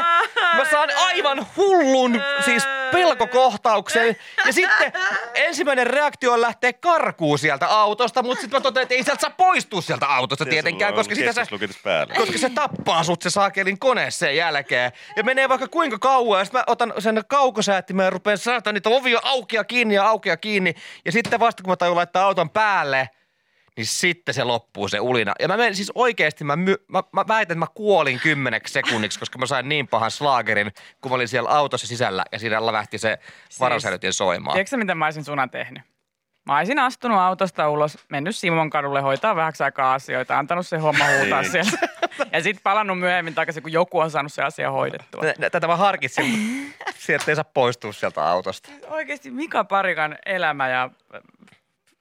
Mä 0.55 0.65
saan 0.71 0.89
aivan 1.05 1.47
hullun 1.57 2.21
siis 2.45 2.63
pelkokohtauksen. 2.91 4.15
Ja 4.45 4.53
sitten 4.53 4.93
ensimmäinen 5.33 5.87
reaktio 5.87 6.33
on 6.33 6.41
lähteä 6.41 6.73
karkuun 6.73 7.39
sieltä 7.39 7.67
autosta, 7.67 8.23
mutta 8.23 8.41
sitten 8.41 8.57
mä 8.57 8.61
totean, 8.61 8.81
että 8.81 8.95
ei 8.95 9.03
sieltä 9.03 9.21
saa 9.21 9.29
poistua 9.29 9.81
sieltä 9.81 10.05
autosta 10.05 10.45
tietenkään, 10.45 10.93
koska 10.93 11.15
sitä 11.15 11.33
sä 11.33 11.45
päällä. 11.83 12.13
koska 12.15 12.37
se 12.37 12.49
tappaa 12.49 13.03
sut 13.03 13.21
se 13.21 13.29
saakelin 13.29 13.79
kone 13.79 14.11
sen 14.11 14.35
jälkeen. 14.35 14.91
Ja 15.15 15.23
menee 15.23 15.49
vaikka 15.49 15.67
kuinka 15.67 15.99
kauan, 15.99 16.39
ja 16.39 16.45
sitten 16.45 16.59
mä 16.59 16.63
otan 16.67 16.93
sen 16.99 17.23
kaukosäättimeen 17.27 18.05
ja 18.05 18.09
rupean 18.09 18.37
saada 18.37 18.71
niitä 18.71 18.89
ovia 18.89 19.19
auki 19.23 19.55
ja 19.55 19.63
kiinni 19.63 19.95
ja 19.95 20.07
auki 20.07 20.29
ja 20.29 20.37
kiinni. 20.37 20.73
Ja 21.05 21.11
sitten 21.11 21.39
vasta 21.39 21.63
kun 21.63 21.71
mä 21.71 21.75
tajun 21.75 21.95
laittaa 21.95 22.25
auton 22.25 22.49
päälle, 22.49 23.09
niin 23.77 23.85
sitten 23.87 24.33
se 24.33 24.43
loppuu 24.43 24.87
se 24.87 24.99
ulina. 24.99 25.33
Ja 25.39 25.47
mä 25.47 25.57
menen 25.57 25.75
siis 25.75 25.91
oikeasti, 25.95 26.43
mä, 26.43 26.55
my, 26.55 26.75
mä, 26.87 27.03
mä 27.11 27.25
väitän, 27.27 27.55
että 27.55 27.59
mä 27.59 27.67
kuolin 27.73 28.19
kymmeneksi 28.19 28.73
sekunniksi, 28.73 29.19
koska 29.19 29.39
mä 29.39 29.45
sain 29.45 29.69
niin 29.69 29.87
pahan 29.87 30.11
slaagerin, 30.11 30.71
kun 31.01 31.11
mä 31.11 31.15
olin 31.15 31.27
siellä 31.27 31.49
autossa 31.49 31.87
sisällä 31.87 32.25
ja 32.31 32.39
siinä 32.39 32.65
lähti 32.65 32.97
se 32.97 33.17
varashälytin 33.59 34.13
soimaan. 34.13 34.53
Tiedätkö 34.55 34.77
mitä 34.77 34.95
mä 34.95 35.05
olisin 35.05 35.23
suna 35.25 35.47
tehnyt? 35.47 35.83
Mä 36.45 36.57
olisin 36.57 36.79
astunut 36.79 37.17
autosta 37.19 37.69
ulos, 37.69 37.97
mennyt 38.09 38.35
Simon 38.35 38.69
kadulle 38.69 39.01
hoitaa 39.01 39.35
vähäksi 39.35 39.63
aikaa 39.63 39.93
asioita, 39.93 40.39
antanut 40.39 40.67
se 40.67 40.77
homma 40.77 41.05
huutaa 41.19 41.41
Niin. 41.41 41.51
siellä. 41.51 41.71
Ja 42.33 42.43
sitten 42.43 42.63
palannut 42.63 42.99
myöhemmin 42.99 43.35
takaisin, 43.35 43.63
kun 43.63 43.71
joku 43.71 43.99
on 43.99 44.11
saanut 44.11 44.33
se 44.33 44.43
asia 44.43 44.71
hoidettua. 44.71 45.21
Tä- 45.39 45.49
Tätä 45.49 45.67
mä 45.67 45.75
harkitsin, 45.75 46.25
sieltä 46.97 47.31
ei 47.31 47.35
saa 47.35 47.43
poistua 47.43 47.93
sieltä 47.93 48.23
autosta. 48.23 48.69
Oikeasti 48.87 49.31
Mika 49.31 49.63
Parikan 49.63 50.17
elämä 50.25 50.69
ja 50.69 50.89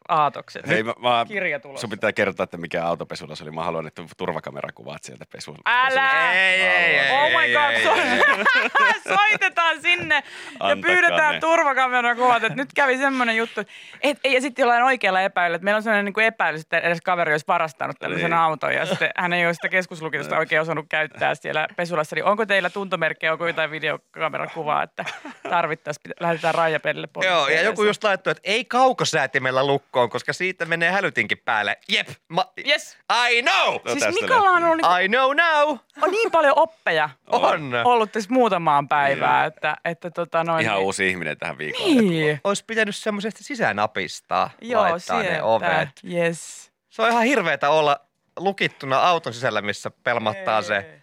aatokset. 0.09 0.67
Hei, 0.69 0.83
mä, 0.83 0.95
mä, 0.99 1.25
Kirja 1.29 1.61
tulossa. 1.61 1.81
sun 1.81 1.91
pitää 1.91 2.13
kertoa, 2.13 2.45
että 2.45 2.57
mikä 2.57 2.85
autopesulla 2.85 3.35
se 3.35 3.45
oli. 3.45 3.51
Mä 3.51 3.65
haluan, 3.65 3.87
että 3.87 4.03
turvakamerakuvat 4.17 5.03
sieltä 5.05 5.25
pesulla. 5.33 5.59
Älä! 5.67 6.33
Ei, 6.33 6.63
ei, 6.63 6.99
ei, 6.99 7.11
Oh 7.13 7.31
my 7.41 7.45
ei, 7.47 7.53
God, 7.55 7.71
ei, 7.71 7.83
so- 7.85 7.95
ei. 7.95 9.15
soitetaan 9.17 9.83
sinne 9.83 10.15
ja 10.15 10.23
Antakaa 10.67 10.83
pyydetään 10.95 11.35
ne. 11.35 11.41
turvakameran 11.41 12.17
kuvat, 12.17 12.45
että 12.45 12.57
nyt 12.57 12.69
kävi 12.75 12.99
semmoinen 12.99 13.37
juttu. 13.37 13.61
Et, 14.03 14.19
ja 14.25 14.41
sitten 14.41 14.63
jollain 14.63 14.83
oikealla 14.83 15.21
epäilyllä, 15.21 15.57
että 15.57 15.65
meillä 15.65 15.77
on 15.77 15.83
sellainen 15.83 16.05
niin 16.05 16.13
kuin 16.15 16.27
epäilys, 16.27 16.61
että 16.61 16.79
edes 16.79 17.01
kaveri 17.01 17.33
olisi 17.33 17.47
varastanut 17.49 17.97
tällaisen 17.99 18.31
Niin. 18.31 18.39
auton 18.39 18.75
ja 18.75 18.87
sitten 18.87 19.11
hän 19.17 19.33
ei 19.33 19.47
ole 19.47 19.55
sitä 19.55 19.69
keskuslukitusta 19.69 20.39
oikein 20.39 20.61
osannut 20.61 20.87
käyttää 20.89 21.35
siellä 21.35 21.69
pesulassa. 21.77 22.17
Niin 22.17 22.25
onko 22.25 22.47
teillä 22.47 22.71
tuntomerkkejä, 22.71 23.33
onko 23.33 23.47
jotain 23.47 23.71
videokameran 23.71 24.51
kuvaa, 24.55 24.83
että 24.83 25.05
tarvittaisiin, 25.51 26.15
lähdetään 26.21 26.55
rajapelille 26.55 27.09
Joo, 27.25 27.49
ja 27.49 27.63
joku 27.63 27.85
just 27.85 28.05
laittoi, 28.05 28.31
että 28.31 28.41
ei 28.45 28.65
kaukosäätimellä 28.65 29.67
lukkoon, 29.97 30.11
koska 30.11 30.33
siitä 30.33 30.65
menee 30.67 30.91
hälytinkin 30.91 31.39
päälle. 31.45 31.79
Jep, 31.89 32.09
ma- 32.29 32.53
Yes. 32.69 32.99
I 33.31 33.43
know! 33.43 33.75
No 33.85 33.93
Siis 33.93 34.21
Mikolla 34.23 34.51
on 34.51 34.65
ollut 34.65 34.77
niin, 34.77 35.05
I 35.05 35.09
know 35.09 35.35
now! 35.37 35.79
on 36.03 36.11
niin 36.11 36.31
paljon 36.31 36.53
oppeja 36.57 37.11
On. 37.33 37.75
ollut 37.85 38.13
tässä 38.13 38.33
muutamaan 38.33 38.89
päivään, 38.89 39.47
että, 39.47 39.77
että 39.85 40.11
tota 40.11 40.45
noin. 40.45 40.63
Ihan 40.65 40.77
niin- 40.77 40.85
uusi 40.85 41.09
ihminen 41.09 41.39
tähän 41.39 41.59
viikolle. 41.59 42.03
Niin. 42.03 42.41
Olisi 42.45 42.65
pitänyt 42.67 42.97
semmoisesta 42.97 43.45
sisänapistaa 43.45 44.51
Joo, 44.61 44.83
laittaa 44.83 45.19
ne 45.19 45.25
sieltä. 45.25 45.45
ovet. 45.45 45.89
Yes. 46.13 46.73
Se 46.91 47.03
on 47.03 47.11
ihan 47.11 47.25
hirveetä 47.25 47.71
olla 47.71 48.01
lukittuna 48.37 48.99
auton 48.99 49.33
sisällä, 49.35 49.63
missä 49.63 49.91
pelmattaa 50.05 50.63
se 50.63 51.01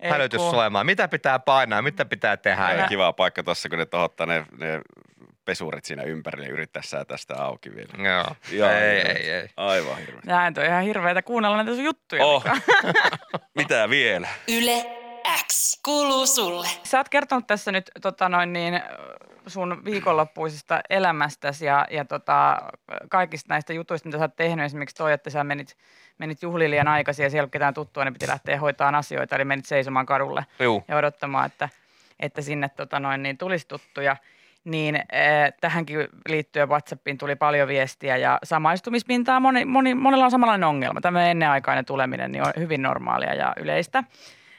Ei, 0.00 0.10
hälytys 0.10 0.40
kun- 0.40 0.50
soimaan. 0.50 0.86
Mitä 0.86 1.08
pitää 1.08 1.38
painaa, 1.38 1.82
mitä 1.82 2.04
pitää 2.04 2.36
tehdä. 2.36 2.72
Ja, 2.72 2.88
kiva 2.88 3.12
paikka 3.12 3.42
tuossa, 3.42 3.68
kun 3.68 3.78
ne 3.78 3.86
tohottaa 3.86 4.26
ne, 4.26 4.46
ne 4.58 4.80
pesurit 5.52 5.84
siinä 5.84 6.02
ympärille 6.02 6.46
ja 6.46 6.52
yrittää 6.52 6.82
säätää 6.82 7.16
sitä 7.16 7.34
auki 7.44 7.74
vielä. 7.74 8.10
joo. 8.10 8.36
Ihan 8.52 8.72
ei, 8.72 8.96
hirveä. 8.96 9.12
ei, 9.12 9.30
ei. 9.30 9.48
Aivan 9.56 9.98
hirveä. 9.98 10.20
Näin 10.26 10.54
on 10.58 10.64
ihan 10.64 10.82
hirveetä 10.82 11.22
kuunnella 11.22 11.56
näitä 11.56 11.74
sun 11.74 11.84
juttuja. 11.84 12.24
Oh, 12.24 12.44
mitä 13.58 13.90
vielä? 13.90 14.28
Yle 14.48 14.84
X 15.46 15.80
kuuluu 15.84 16.26
sulle. 16.26 16.68
Sä 16.82 16.98
oot 16.98 17.08
kertonut 17.08 17.46
tässä 17.46 17.72
nyt 17.72 17.90
tota 18.02 18.28
noin 18.28 18.52
niin, 18.52 18.80
sun 19.46 19.84
viikonloppuisesta 19.84 20.80
elämästäsi 20.90 21.66
ja, 21.66 21.86
ja 21.90 22.04
tota, 22.04 22.62
kaikista 23.10 23.54
näistä 23.54 23.72
jutuista, 23.72 24.08
mitä 24.08 24.18
sä 24.18 24.24
oot 24.24 24.36
tehnyt. 24.36 24.64
Esimerkiksi 24.64 24.96
toi, 24.96 25.12
että 25.12 25.30
sä 25.30 25.44
menit, 25.44 25.76
menit 26.18 26.42
juhliin 26.42 26.70
liian 26.70 26.88
aikaisin 26.88 27.22
ja 27.22 27.30
siellä 27.30 27.46
ei 27.46 27.50
ketään 27.50 27.74
tuttua, 27.74 28.04
niin 28.04 28.12
piti 28.12 28.28
lähteä 28.28 28.60
hoitaan 28.60 28.94
asioita. 28.94 29.36
Eli 29.36 29.44
menit 29.44 29.64
seisomaan 29.64 30.06
kadulle 30.06 30.46
Juu. 30.60 30.84
ja 30.88 30.96
odottamaan, 30.96 31.46
että, 31.46 31.68
että 32.20 32.42
sinne 32.42 32.68
tota 32.68 33.00
noin, 33.00 33.22
niin 33.22 33.38
tulisi 33.38 33.68
tuttuja. 33.68 34.16
Niin 34.64 34.96
äh, 34.96 35.02
tähänkin 35.60 36.08
liittyen 36.28 36.68
WhatsAppiin 36.68 37.18
tuli 37.18 37.36
paljon 37.36 37.68
viestiä 37.68 38.16
ja 38.16 38.38
samaistumispintaa 38.44 39.40
moni, 39.40 39.64
moni, 39.64 39.94
monella 39.94 40.24
on 40.24 40.30
samanlainen 40.30 40.68
ongelma. 40.68 41.00
Tämä 41.00 41.26
ennenaikainen 41.26 41.84
tuleminen 41.84 42.32
niin 42.32 42.46
on 42.46 42.52
hyvin 42.58 42.82
normaalia 42.82 43.34
ja 43.34 43.52
yleistä. 43.56 44.04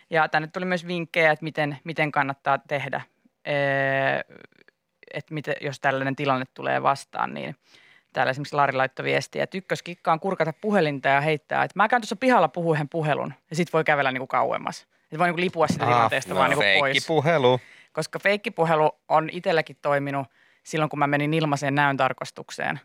Ja 0.09 0.27
tänne 0.27 0.47
tuli 0.47 0.65
myös 0.65 0.87
vinkkejä, 0.87 1.31
että 1.31 1.43
miten, 1.43 1.77
miten 1.83 2.11
kannattaa 2.11 2.57
tehdä, 2.57 2.97
äh, 2.97 3.03
että 5.13 5.33
miten, 5.33 5.55
jos 5.61 5.79
tällainen 5.79 6.15
tilanne 6.15 6.45
tulee 6.53 6.83
vastaan, 6.83 7.33
niin 7.33 7.55
täällä 8.13 8.29
esimerkiksi 8.29 8.55
Lari 8.55 8.73
laittoi 8.73 9.05
viestiä, 9.05 9.43
että 9.43 9.57
ykköskikka 9.57 10.11
on 10.11 10.19
kurkata 10.19 10.53
puhelinta 10.61 11.09
ja 11.09 11.21
heittää, 11.21 11.63
että 11.63 11.79
mä 11.79 11.87
käyn 11.87 12.01
tuossa 12.01 12.15
pihalla 12.15 12.47
puhua 12.47 12.73
yhden 12.73 12.89
puhelun 12.89 13.33
ja 13.49 13.55
sit 13.55 13.73
voi 13.73 13.83
kävellä 13.83 14.11
niinku 14.11 14.27
kauemmas. 14.27 14.87
Että 15.03 15.19
voi 15.19 15.27
niinku 15.27 15.41
lipua 15.41 15.67
sitä 15.67 15.85
tilanteesta 15.85 16.35
vaan 16.35 16.49
niinku 16.49 16.65
pois. 16.79 17.03
Ah, 17.03 17.07
puhelu. 17.07 17.59
Koska 17.93 18.19
feikkipuhelu 18.19 18.91
on 19.09 19.29
itselläkin 19.31 19.77
toiminut 19.81 20.27
silloin, 20.63 20.89
kun 20.89 20.99
mä 20.99 21.07
menin 21.07 21.33
ilmaiseen 21.33 21.75
näön 21.75 21.97
tarkastukseen 21.97 22.79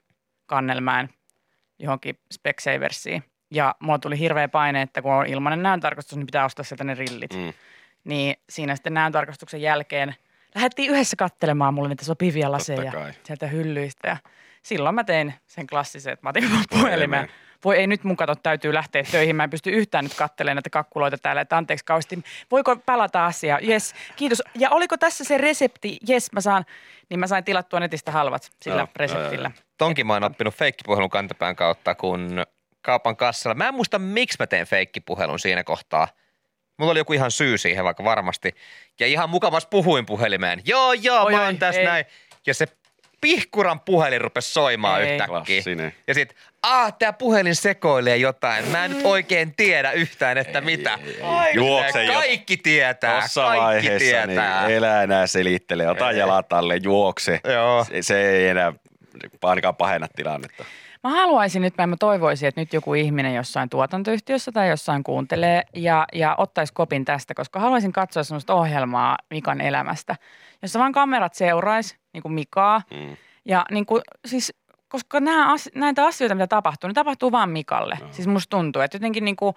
Kannelmäen 0.47 1.09
johonkin 1.79 2.19
Specsaversiin. 2.33 3.25
Ja 3.51 3.75
mulla 3.81 3.99
tuli 3.99 4.19
hirveä 4.19 4.49
paine, 4.49 4.83
että 4.83 5.03
kun 5.03 5.13
on 5.13 5.27
ilmainen 5.27 5.63
näön 5.63 5.81
tarkastus, 5.81 6.17
niin 6.17 6.27
pitää 6.27 6.45
ostaa 6.45 6.65
sieltä 6.65 6.85
ne 6.85 6.95
rillit. 6.95 7.35
Mm. 7.35 7.53
Niin 8.05 8.37
siinä 8.51 8.77
sitten 8.77 8.95
näön 8.95 9.13
tarkastuksen 9.13 9.63
jälkeen 9.63 10.15
lähdettiin 10.55 10.91
yhdessä 10.91 11.17
kattelemaan 11.17 11.75
mulle 11.75 11.89
niitä 11.89 12.05
sopivia 12.05 12.53
laseja 12.53 12.93
sieltä 13.23 13.47
hyllyistä. 13.47 14.09
Ja 14.09 14.17
silloin 14.63 14.95
mä 14.95 15.05
tein 15.05 15.35
sen 15.47 15.67
klassisen, 15.67 16.13
että 16.13 16.27
mä 16.27 16.31
otin 16.31 16.51
puhelimen. 16.71 17.29
Voi 17.65 17.77
ei 17.77 17.87
nyt 17.87 18.05
mun 18.05 18.17
kato, 18.17 18.35
täytyy 18.35 18.75
lähteä 18.75 19.03
töihin. 19.03 19.37
Mä 19.37 19.45
en 19.45 19.51
pysty 19.51 19.71
yhtään 19.71 20.05
nyt 20.05 20.15
kattelemaan 20.15 20.57
näitä 20.57 20.71
kakkuloita 20.71 21.19
täällä, 21.19 21.43
että 21.43 21.57
anteeksi 21.57 21.85
kauheasti. 21.85 22.19
Voiko 22.51 22.77
palata 22.77 23.27
asiaan? 23.27 23.69
Yes, 23.69 23.95
kiitos. 24.17 24.43
Ja 24.55 24.71
oliko 24.71 24.97
tässä 24.97 25.25
se 25.25 25.39
resepti? 25.39 25.99
Yes, 26.11 26.33
mä 26.33 26.41
saan. 26.41 26.65
Niin 27.11 27.21
mä 27.21 27.27
sain 27.27 27.45
tilattua 27.45 27.81
netistä 27.81 28.13
halvat 28.13 28.51
sillä 28.63 28.81
Joo, 28.81 28.89
reseptillä. 28.97 29.51
Tonkin 29.79 30.07
mä 30.07 30.13
oon 30.13 30.25
oppinut 30.25 30.55
feikkipuhelun 30.55 31.11
kantapään 31.11 31.57
kautta, 31.57 31.95
kun 31.95 32.45
kaupan 32.83 33.17
kassalla. 33.17 33.55
Mä 33.55 33.69
en 33.69 33.75
muista, 33.75 33.99
miksi 33.99 34.37
mä 34.39 34.47
teen 34.47 34.67
feikkipuhelun 34.67 35.39
siinä 35.39 35.65
kohtaa. 35.65 36.09
Mulla 36.79 36.91
oli 36.91 37.01
joku 37.01 37.13
ihan 37.13 37.31
syy 37.31 37.59
siihen 37.59 37.85
vaikka 37.85 38.05
varmasti. 38.05 38.55
Ja 39.01 39.07
ihan 39.07 39.31
mukamas 39.31 39.67
puhuin 39.67 40.07
puhelimeen. 40.07 40.63
Joo, 40.65 40.93
joo, 40.93 41.25
Oi, 41.25 41.33
mä 41.33 41.45
oon 41.45 41.59
tässä 41.59 41.81
ei. 41.81 41.87
näin. 41.87 42.05
Ja 42.47 42.55
se 42.55 42.67
pihkuran 43.21 43.81
puhelin 43.81 44.21
rupesi 44.21 44.53
soimaan 44.53 45.03
Ei. 45.03 45.13
yhtäkkiä. 45.13 45.27
Klassinen. 45.27 45.95
Ja 46.07 46.15
sit, 46.15 46.35
ah, 46.63 46.95
tää 46.99 47.13
puhelin 47.13 47.55
sekoilee 47.55 48.17
jotain. 48.17 48.69
Mä 48.69 48.85
en 48.85 48.91
nyt 48.91 49.07
oikein 49.07 49.55
tiedä 49.55 49.93
yhtään, 49.93 50.39
että 50.39 50.61
mitä. 50.61 50.99
Ai, 51.23 51.55
Juokse 51.55 52.05
jo. 52.05 52.13
Kaikki 52.13 52.57
tietää, 52.57 53.19
Tuossa 53.21 53.43
kaikki 53.43 53.65
vaiheessa 53.65 53.99
tietää. 54.27 54.67
niin 54.67 54.77
elä 54.77 55.03
enää 55.03 55.27
selittele, 55.27 55.89
ota 55.91 56.11
Ei. 56.11 56.19
jalat 56.19 56.53
alle, 56.53 56.77
juokse. 56.83 57.41
Joo. 57.53 57.85
Se, 57.85 58.03
se 58.03 58.31
ei 58.31 58.49
enää 58.49 58.73
ainakaan 59.43 59.77
pahenna 59.77 60.09
tilannetta. 60.17 60.65
Mä 61.05 61.11
haluaisin 61.11 61.63
nyt, 61.63 61.75
mä 61.77 61.97
toivoisin, 61.99 62.49
että 62.49 62.61
nyt 62.61 62.73
joku 62.73 62.95
ihminen 62.95 63.35
jossain 63.35 63.69
tuotantoyhtiössä 63.69 64.53
tai 64.53 64.69
jossain 64.69 65.05
kuuntelee 65.05 65.63
ja, 65.75 66.07
ja 66.13 66.35
ottaisi 66.39 66.73
kopin 66.73 67.05
tästä, 67.05 67.35
koska 67.35 67.61
haluaisin 67.61 67.93
katsoa 67.93 68.23
sellaista 68.23 68.55
ohjelmaa 68.55 69.17
Mikan 69.31 69.61
elämästä, 69.61 70.17
jossa 70.63 70.79
vaan 70.79 70.93
kamerat 70.93 71.35
seuraisi, 71.35 71.97
niin 72.13 72.23
kuin 72.23 72.33
Mikaa. 72.33 72.83
Mm. 72.91 73.17
Ja 73.45 73.67
niin 73.71 73.87
kuin, 73.87 74.03
siis, 74.27 74.55
koska 74.89 75.21
nämä, 75.21 75.55
näitä 75.75 76.07
asioita, 76.07 76.35
mitä 76.35 76.47
tapahtuu, 76.47 76.89
ne 76.89 76.95
tapahtuu 76.95 77.33
vaan 77.33 77.51
Mikalle. 77.51 77.97
Joo. 78.01 78.13
Siis 78.13 78.29
musta 78.29 78.57
tuntuu, 78.57 78.83
että 78.83 78.95
jotenkin 78.95 79.25
niin 79.25 79.37
kuin, 79.37 79.55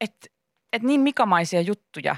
että, 0.00 0.26
että 0.72 0.86
niin 0.86 1.00
mikamaisia 1.00 1.60
juttuja, 1.60 2.16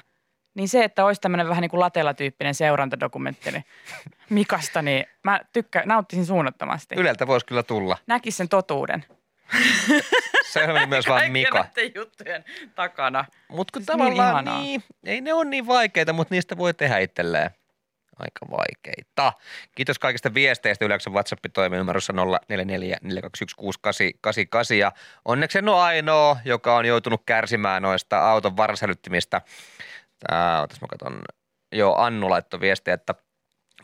niin 0.59 0.69
se, 0.69 0.85
että 0.85 1.05
olisi 1.05 1.21
tämmöinen 1.21 1.49
vähän 1.49 1.63
niin 1.63 1.71
kuin 1.71 1.81
latella-tyyppinen 1.81 2.55
seurantadokumentteri 2.55 3.63
Mikasta, 4.31 4.83
niin 4.83 5.07
mä 5.25 5.41
tykkään, 5.53 5.89
nauttisin 5.89 6.27
suunnattomasti 6.27 6.95
Yleltä 6.95 7.27
voisi 7.27 7.47
kyllä 7.47 7.63
tulla. 7.63 7.99
näkisi 8.07 8.37
sen 8.37 8.49
totuuden. 8.49 9.05
Se 10.53 10.65
on 10.65 10.89
myös 10.89 11.09
vaan 11.09 11.33
Mika. 11.33 11.65
juttujen 11.95 12.45
takana. 12.75 13.25
Mutta 13.49 13.73
kun 13.73 13.83
Siis 13.83 13.89
niin 13.89 13.99
tavallaan 13.99 14.45
ihanaa. 14.45 14.63
niin, 14.63 14.83
ei 15.05 15.21
ne 15.21 15.33
ole 15.33 15.45
niin 15.45 15.67
vaikeita, 15.67 16.13
mutta 16.13 16.35
niistä 16.35 16.57
voi 16.59 16.75
tehdä 16.75 16.99
itselleen 16.99 17.51
aika 18.19 18.47
vaikeita. 18.51 19.33
Kiitos 19.75 19.99
kaikista 19.99 20.35
viesteistä. 20.35 20.85
Yleensä 20.85 21.11
WhatsApp 21.11 21.45
toimii 21.53 21.79
numerossa 21.79 22.13
0441616888. 22.13 22.17
Ja 24.79 24.93
onneksi 25.25 25.59
en 25.59 25.69
ole 25.69 25.81
ainoa, 25.83 26.37
joka 26.45 26.77
on 26.77 26.87
joutunut 26.87 27.23
kärsimään 27.27 27.83
noista 27.83 28.31
auton 28.31 28.57
varsälyttimistä. 28.57 29.41
Tää, 30.27 30.63
otas 30.63 30.81
mä 30.81 30.87
katson. 30.87 31.23
Joo, 31.73 31.97
Annu 31.97 32.31
laittoi 32.31 32.61
viestiä, 32.61 32.95
että 32.95 33.15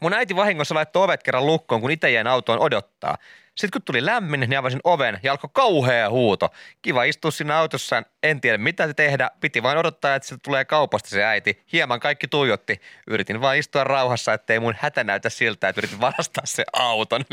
mun 0.01 0.15
äiti 0.15 0.37
vahingossa 0.37 0.75
laittoi 0.75 1.05
ovet 1.05 1.23
kerran 1.23 1.47
lukkoon, 1.47 1.81
kun 1.81 1.91
itse 1.91 2.11
jäin 2.11 2.27
autoon 2.27 2.59
odottaa. 2.59 3.19
Sitten 3.55 3.71
kun 3.81 3.85
tuli 3.85 4.07
lämmin, 4.07 4.41
niin 4.41 4.59
avasin 4.59 4.81
oven 4.85 5.21
ja 5.23 5.33
alkoi 5.33 5.51
kauhea 5.53 6.11
huuto. 6.11 6.49
Kiva 6.83 7.05
istua 7.05 7.31
siinä 7.31 7.57
autossa, 7.57 8.03
en 8.23 8.41
tiedä 8.41 8.59
mitä 8.59 8.95
tehdä. 8.95 9.31
Piti 9.41 9.63
vain 9.63 9.79
odottaa, 9.79 10.15
että 10.15 10.29
se 10.29 10.37
tulee 10.43 10.65
kaupasta 10.65 11.09
se 11.09 11.25
äiti. 11.25 11.63
Hieman 11.73 12.01
kaikki 12.01 12.29
tuijotti. 12.29 12.81
Yritin 13.07 13.41
vain 13.41 13.59
istua 13.59 13.85
rauhassa, 13.85 14.33
ettei 14.33 14.61
mun 14.61 14.75
hätä 14.79 15.05
näytä 15.05 15.31
siltä, 15.31 15.69
että 15.69 15.81
yritin 15.81 16.01
varastaa 16.01 16.47
se 16.47 16.65
auton. 16.73 17.25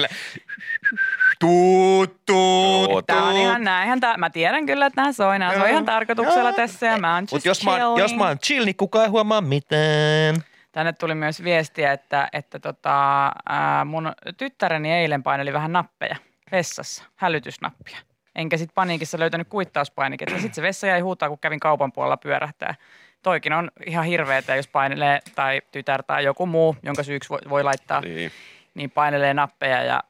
Tuut, 1.41 3.05
Tämä 3.05 3.27
on 3.29 3.35
ihan 3.35 3.63
näinhän. 3.63 3.99
Tää, 3.99 4.17
mä 4.17 4.29
tiedän 4.29 4.65
kyllä, 4.65 4.85
että 4.85 5.01
nämä 5.01 5.13
soi. 5.13 5.39
Nämä 5.39 5.53
soi 5.59 5.69
ihan 5.69 5.85
tarkoituksella 5.85 6.53
tässä 6.53 6.85
ja 6.85 6.97
mä 6.97 7.13
oon 7.13 7.23
just 7.23 7.31
Mutta 7.33 7.47
jos, 7.47 7.63
mä 7.65 7.87
oon- 7.87 7.99
jos 7.99 8.15
mä 8.15 8.27
oon 8.27 8.39
chill, 8.39 8.65
niin 8.65 8.75
kukaan 8.75 9.05
ei 9.05 9.09
huomaa 9.11 9.41
mitään. 9.41 10.35
Tänne 10.71 10.93
tuli 10.93 11.15
myös 11.15 11.43
viestiä, 11.43 11.91
että, 11.91 12.27
että 12.33 12.59
tota, 12.59 13.31
ää, 13.49 13.85
mun 13.85 14.11
tyttäreni 14.37 14.91
eilen 14.93 15.23
paineli 15.23 15.53
vähän 15.53 15.71
nappeja 15.73 16.15
vessassa, 16.51 17.03
hälytysnappia. 17.15 17.97
Enkä 18.35 18.57
sitten 18.57 18.75
paniikissa 18.75 19.19
löytänyt 19.19 19.47
kuittauspainiketta. 19.47 20.35
Sitten 20.35 20.53
se 20.53 20.61
vessa 20.61 20.87
jäi 20.87 20.99
huutaa, 20.99 21.29
kun 21.29 21.39
kävin 21.39 21.59
kaupan 21.59 21.91
puolella 21.91 22.17
pyörähtää. 22.17 22.75
Toikin 23.23 23.53
on 23.53 23.71
ihan 23.85 24.05
hirveetä, 24.05 24.55
jos 24.55 24.67
painelee 24.67 25.19
tai 25.35 25.61
tytär 25.71 26.03
tai 26.03 26.23
joku 26.23 26.45
muu, 26.45 26.75
jonka 26.83 27.03
syyksi 27.03 27.29
voi, 27.29 27.39
voi 27.49 27.63
laittaa, 27.63 28.01
Niin. 28.01 28.31
niin 28.73 28.91
painelee 28.91 29.33
nappeja 29.33 29.83
ja 29.83 30.03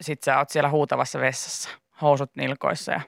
sit 0.00 0.22
sä 0.22 0.38
oot 0.38 0.50
siellä 0.50 0.70
huutavassa 0.70 1.20
vessassa, 1.20 1.68
housut 2.02 2.30
nilkoissa 2.36 2.92
ja 2.92 3.00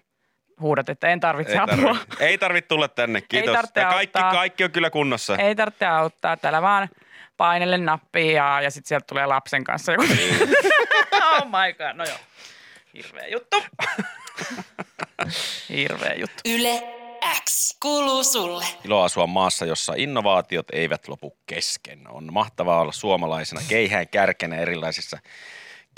huudat, 0.60 0.88
että 0.88 1.08
en 1.08 1.20
tarvitse 1.20 1.52
Ei 1.52 1.58
apua. 1.58 1.76
tarvitse, 1.76 2.24
ei 2.26 2.38
tarvitse 2.38 2.68
tulla 2.68 2.88
tänne, 2.88 3.20
kiitos. 3.20 3.52
tarvitse 3.52 3.80
Ja 3.80 3.88
kaikki, 3.88 4.18
auttaa. 4.18 4.32
kaikki 4.32 4.64
on 4.64 4.70
kyllä 4.70 4.90
kunnossa. 4.90 5.36
Ei 5.36 5.54
tarvitse 5.54 5.86
auttaa, 5.86 6.36
täällä 6.36 6.62
vaan 6.62 6.88
painelle 7.36 7.78
nappia 7.78 8.32
ja, 8.32 8.60
ja 8.60 8.70
sitten 8.70 8.88
sieltä 8.88 9.06
tulee 9.08 9.26
lapsen 9.26 9.64
kanssa 9.64 9.92
joku. 9.92 10.04
oh 11.32 11.44
my 11.44 11.72
god, 11.78 11.94
no 11.94 12.04
joo. 12.04 12.18
Hirveä 12.94 13.26
juttu. 13.26 13.62
Hirveä 15.68 16.14
juttu. 16.14 16.42
Yle 16.44 16.82
X 17.44 17.76
kuuluu 17.82 18.24
sulle. 18.24 18.64
Ilo 18.84 19.02
asua 19.02 19.26
maassa, 19.26 19.66
jossa 19.66 19.92
innovaatiot 19.96 20.66
eivät 20.72 21.08
lopu 21.08 21.36
kesken. 21.46 22.08
On 22.10 22.32
mahtavaa 22.32 22.80
olla 22.80 22.92
suomalaisena 22.92 23.60
keihään 23.68 24.08
kärkenä 24.08 24.56
erilaisissa 24.56 25.18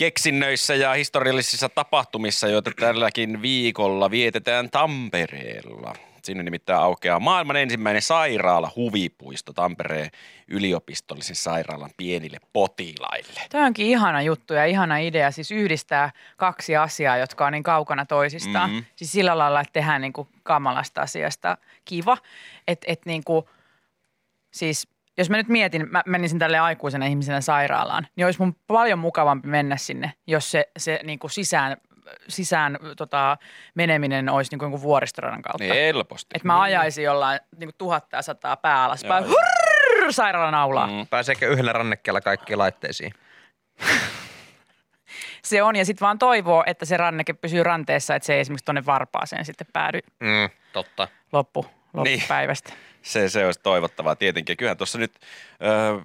keksinnöissä 0.00 0.74
ja 0.74 0.92
historiallisissa 0.92 1.68
tapahtumissa, 1.68 2.48
joita 2.48 2.70
tälläkin 2.80 3.42
viikolla 3.42 4.10
vietetään 4.10 4.70
Tampereella. 4.70 5.94
Sinne 6.22 6.42
nimittäin 6.42 6.78
aukeaa 6.78 7.20
maailman 7.20 7.56
ensimmäinen 7.56 8.02
sairaala 8.02 8.72
huvipuisto 8.76 9.52
Tampereen 9.52 10.10
yliopistollisen 10.48 11.36
sairaalan 11.36 11.90
pienille 11.96 12.38
potilaille. 12.52 13.40
Tämä 13.50 13.66
onkin 13.66 13.86
ihana 13.86 14.22
juttu 14.22 14.54
ja 14.54 14.64
ihana 14.64 14.98
idea, 14.98 15.30
siis 15.30 15.50
yhdistää 15.50 16.10
kaksi 16.36 16.76
asiaa, 16.76 17.16
jotka 17.16 17.46
on 17.46 17.52
niin 17.52 17.62
kaukana 17.62 18.06
toisistaan. 18.06 18.70
Mhm. 18.70 18.76
Mm-hmm. 18.76 18.92
Siis 18.96 19.12
sillä 19.12 19.38
lailla, 19.38 19.60
että 19.60 19.72
tehdään 19.72 20.00
niin 20.00 20.12
kuin 20.12 20.28
kamalasta 20.42 21.00
asiasta 21.00 21.58
kiva, 21.84 22.16
että 22.68 22.84
et 22.88 23.06
niin 23.06 23.24
kuin, 23.24 23.44
siis 24.50 24.88
jos 25.18 25.30
mä 25.30 25.36
nyt 25.36 25.48
mietin, 25.48 25.86
mä 25.90 26.02
menisin 26.06 26.38
tälle 26.38 26.58
aikuisena 26.58 27.06
ihmisenä 27.06 27.40
sairaalaan, 27.40 28.06
niin 28.16 28.24
olisi 28.24 28.40
mun 28.40 28.56
paljon 28.66 28.98
mukavampi 28.98 29.48
mennä 29.48 29.76
sinne, 29.76 30.12
jos 30.26 30.50
se, 30.50 30.68
se 30.78 31.00
niin 31.02 31.18
kuin 31.18 31.30
sisään, 31.30 31.76
sisään 32.28 32.78
tota, 32.96 33.36
meneminen 33.74 34.28
olisi 34.28 34.50
niin 34.50 34.58
kuin 34.58 34.64
jonkun 34.66 34.82
vuoristoradan 34.82 35.42
kautta. 35.42 35.64
Niin 35.64 35.74
helposti. 35.74 36.26
Että 36.34 36.48
mä 36.48 36.60
ajaisin 36.62 37.04
jollain 37.04 37.40
niin 37.56 37.66
kuin 37.68 37.74
tuhatta 37.78 38.16
ja 38.16 38.22
sataa 38.22 38.56
pää 38.56 38.84
alaspäin, 38.84 39.24
hurrrr, 39.24 40.12
sairaalan 40.12 40.54
aulaa. 40.54 40.86
Mm. 40.86 41.06
Pääseekö 41.10 41.48
yhdellä 41.48 41.72
rannekkeella 41.72 42.20
kaikkiin 42.20 42.58
laitteisiin? 42.58 43.12
Se 45.44 45.62
on, 45.62 45.76
ja 45.76 45.84
sitten 45.84 46.06
vaan 46.06 46.18
toivoo, 46.18 46.64
että 46.66 46.84
se 46.84 46.96
ranneke 46.96 47.32
pysyy 47.32 47.62
ranteessa, 47.62 48.14
että 48.14 48.26
se 48.26 48.34
ei 48.34 48.40
esimerkiksi 48.40 48.64
tuonne 48.64 48.86
varpaaseen 48.86 49.44
sitten 49.44 49.66
päädy 49.72 49.98
Mm, 50.20 50.50
totta. 50.72 51.08
loppu, 51.32 51.66
Niin. 51.92 52.18
loppupäivästä. 52.18 52.72
Se, 53.02 53.28
se 53.28 53.46
olisi 53.46 53.60
toivottavaa 53.62 54.16
tietenkin. 54.16 54.56
Kyllähän 54.56 54.76
tuossa 54.76 54.98
nyt 54.98 55.12
ö, 55.14 56.00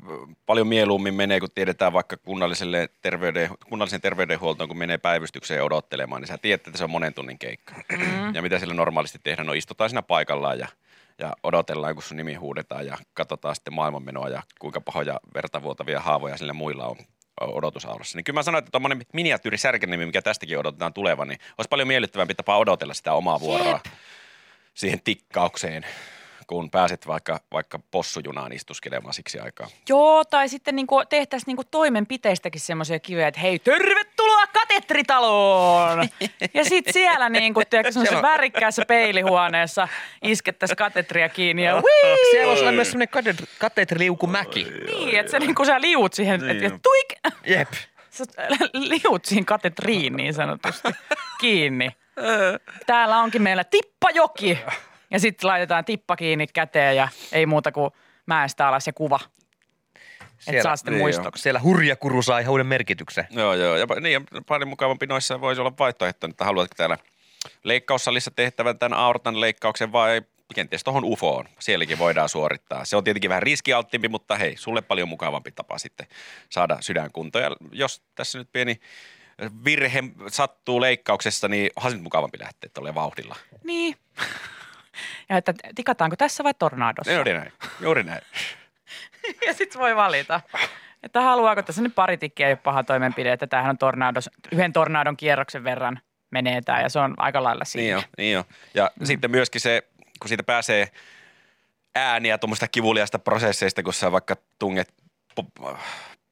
paljon 0.46 0.68
mieluummin 0.68 1.14
menee, 1.14 1.40
kun 1.40 1.50
tiedetään 1.56 1.94
vaikka 1.94 2.18
kunnalliselle 2.18 2.90
terveyden, 3.02 3.50
kunnallisen 3.70 4.02
terveydenhuoltoon, 4.02 4.68
kun 4.68 4.78
menee 4.78 4.98
päivystykseen 4.98 5.64
odottelemaan, 5.64 6.22
niin 6.22 6.28
sä 6.28 6.38
tiedät, 6.38 6.68
että 6.68 6.78
se 6.78 6.84
on 6.84 6.90
monen 6.90 7.14
tunnin 7.14 7.40
keikka. 7.40 7.76
Mm. 7.98 8.36
Ja 8.36 8.42
mitä 8.42 8.60
siellä 8.60 8.74
normaalisti 8.74 9.20
tehdään, 9.24 9.48
no 9.48 9.54
istutaan 9.54 9.90
siinä 9.90 10.02
paikallaan 10.02 10.60
ja, 10.60 10.68
ja 11.20 11.34
odotellaan, 11.44 11.94
kun 11.94 12.04
sun 12.04 12.18
nimi 12.18 12.34
huudetaan 12.34 12.86
ja 12.86 12.98
katsotaan 13.14 13.56
sitten 13.56 13.74
maailmanmenoa 13.74 14.30
ja 14.30 14.44
kuinka 14.60 14.82
pahoja 14.82 15.20
vertavuotavia 15.34 16.00
haavoja 16.00 16.38
sillä 16.38 16.54
muilla 16.54 16.86
on 16.86 16.98
odotusaurassa. 17.42 18.18
Niin 18.18 18.24
kyllä 18.24 18.38
mä 18.38 18.44
sanoin, 18.44 18.60
että 18.60 18.72
tuommoinen 18.72 19.06
miniatyyri 19.14 19.58
särkänimi, 19.58 20.06
mikä 20.06 20.22
tästäkin 20.22 20.60
odotetaan 20.60 20.94
tulevan, 20.94 21.28
niin 21.28 21.40
olisi 21.58 21.70
paljon 21.70 21.88
miellyttävämpi 21.88 22.36
tapa 22.36 22.58
odotella 22.58 22.94
sitä 22.94 23.14
omaa 23.14 23.40
vuoroa 23.40 23.80
siihen 24.76 25.02
tikkaukseen, 25.04 25.86
kun 26.48 26.70
pääset 26.72 27.08
vaikka, 27.08 27.40
vaikka 27.52 27.80
possujunaan 27.92 28.54
istuskelemaan 28.54 29.14
siksi 29.14 29.40
aikaa. 29.40 29.68
Joo, 29.90 30.26
tai 30.26 30.50
sitten 30.50 30.76
niinku 30.76 31.06
tehtäisiin 31.10 31.48
niinku 31.48 31.64
toimenpiteistäkin 31.72 32.62
semmoisia 32.62 33.00
kivejä, 33.00 33.28
että 33.28 33.40
hei, 33.40 33.60
tervetuloa 33.60 34.48
katetritaloon! 34.48 36.08
ja 36.54 36.64
sitten 36.66 36.94
siellä 36.94 37.30
niinku, 37.30 37.62
tiedätkö, 37.70 37.92
semmoisessa 37.92 38.22
värikkäässä 38.22 38.86
peilihuoneessa 38.88 39.88
iskettäisiin 40.24 40.78
katetria 40.78 41.30
kiinni 41.30 41.64
ja 41.66 41.76
wii! 41.76 42.18
Siellä 42.32 42.48
voisi 42.48 42.62
olla 42.62 42.72
myös 42.72 42.92
semmoinen 42.92 43.38
kateetriliukumäki. 43.60 44.64
Niin, 44.64 45.20
että 45.20 45.32
sä 45.32 45.40
niinku 45.40 45.66
sä 45.66 45.82
liut 45.82 46.14
siihen, 46.14 46.40
Niin. 46.40 46.64
että 46.64 46.80
tuik! 46.84 47.36
Jep. 47.46 47.72
Sä 48.10 48.24
liut 48.74 49.26
siihen 49.26 49.46
katetriin 49.46 50.16
niin 50.16 50.34
sanotusti 50.34 50.90
kiinni. 51.42 51.92
Täällä 52.86 53.20
onkin 53.20 53.42
meillä 53.42 53.64
tippajoki. 53.64 54.60
Ja 55.12 55.20
sitten 55.20 55.48
laitetaan 55.48 55.86
tippa 55.86 56.16
kiinni 56.16 56.48
käteen 56.48 56.96
ja 56.96 57.08
ei 57.32 57.46
muuta 57.46 57.72
kuin 57.72 57.92
mäestä 58.26 58.68
alas 58.68 58.88
ja 58.88 58.94
kuva. 58.94 59.20
Että 60.48 60.64
saa 60.64 60.76
sitten 60.76 60.94
niin 60.94 61.02
muistoksi. 61.02 61.42
Siellä 61.42 61.60
hurjakuru 61.60 62.22
saa 62.22 62.40
ihan 62.40 62.52
uuden 62.52 62.68
merkityksen. 62.68 63.28
Joo, 63.30 63.54
joo. 63.54 63.76
Ja 63.76 63.86
niin, 64.02 64.26
paljon 64.48 64.70
mukavampi 64.70 65.08
noissa 65.08 65.42
voisi 65.42 65.62
olla 65.62 65.74
vaihtoehto, 65.80 66.28
että 66.28 66.46
haluatko 66.46 66.74
täällä 66.78 66.98
leikkaussalissa 67.64 68.32
tehtävän 68.32 68.80
tämän 68.80 69.00
aortan 69.00 69.42
leikkauksen 69.42 69.92
vai 69.92 70.22
kenties 70.56 70.84
tuohon 70.84 71.04
UFOon. 71.04 71.46
Sielläkin 71.60 72.00
voidaan 72.00 72.30
suorittaa. 72.30 72.86
Se 72.86 72.98
on 72.98 73.04
tietenkin 73.04 73.30
vähän 73.30 73.44
riskialttimpi, 73.44 74.08
mutta 74.08 74.36
hei, 74.36 74.58
sulle 74.58 74.82
paljon 74.82 75.10
mukavampi 75.10 75.52
tapa 75.52 75.78
sitten 75.78 76.08
saada 76.50 76.78
sydänkuntoon. 76.80 77.44
Ja 77.44 77.52
jos 77.72 78.02
tässä 78.16 78.38
nyt 78.38 78.50
pieni 78.52 78.80
virhe 79.66 80.04
sattuu 80.28 80.82
leikkauksessa, 80.82 81.48
niin 81.48 81.72
onhan 81.76 81.92
se 81.92 81.98
mukavampi 81.98 82.40
lähteä 82.40 82.70
tuolle 82.74 82.96
vauhdilla. 82.96 83.36
Niin. 83.64 83.98
Ja 85.30 85.38
että 85.38 85.54
tikataanko 85.76 86.16
tässä 86.16 86.44
vai 86.44 86.54
tornadossa? 86.54 87.12
Juuri 87.12 87.34
näin, 87.34 87.52
juuri 87.82 88.04
näin. 88.04 88.22
ja 89.48 89.54
sitten 89.54 89.82
voi 89.82 89.96
valita. 89.96 90.42
Että 91.04 91.22
haluaako 91.22 91.62
tässä 91.62 91.82
nyt 91.82 91.96
pari 91.96 92.18
tikkiä 92.18 92.48
ei 92.48 92.52
ole 92.52 92.60
paha 92.64 92.84
toimenpide, 92.84 93.32
että 93.32 93.48
tämähän 93.48 93.70
on 93.70 93.78
tornados, 93.78 94.30
yhden 94.52 94.74
tornadon 94.74 95.18
kierroksen 95.18 95.64
verran 95.64 96.00
menee 96.32 96.62
tämä 96.62 96.82
ja 96.82 96.90
se 96.90 97.00
on 97.00 97.14
aika 97.18 97.44
lailla 97.44 97.66
siinä. 97.66 97.86
Niin 97.86 97.98
on, 97.98 98.04
niin 98.18 98.38
on. 98.38 98.44
Ja 98.74 98.92
mm. 99.00 99.06
sitten 99.06 99.32
myöskin 99.32 99.62
se, 99.62 99.84
kun 100.20 100.30
siitä 100.30 100.44
pääsee 100.44 100.88
ääniä 101.96 102.38
tuommoista 102.38 102.68
kivuliasta 102.68 103.20
prosesseista, 103.20 103.84
kun 103.84 103.94
sä 103.94 104.12
vaikka 104.12 104.36
tunget 104.60 104.94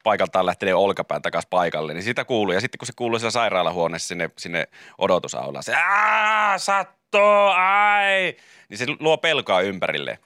paikaltaan 0.04 0.46
lähteneen 0.46 0.76
olkapään 0.76 1.22
takaisin 1.22 1.50
paikalle, 1.50 1.94
niin 1.94 2.04
sitä 2.04 2.26
kuuluu. 2.26 2.54
Ja 2.54 2.62
sitten 2.62 2.78
kun 2.78 2.88
se 2.88 2.94
kuuluu 2.96 3.20
siellä 3.20 3.32
sairaalahuoneessa 3.32 4.08
sinne, 4.08 4.30
sinne 4.38 4.68
odotusaulaan, 4.98 5.64
se 5.64 5.76
aah, 5.76 6.60
sattoo, 6.60 7.52
ai, 7.56 8.36
niin 8.70 8.78
se 8.78 8.86
luo 9.00 9.18
pelkoa 9.18 9.62
ympärille. 9.62 10.20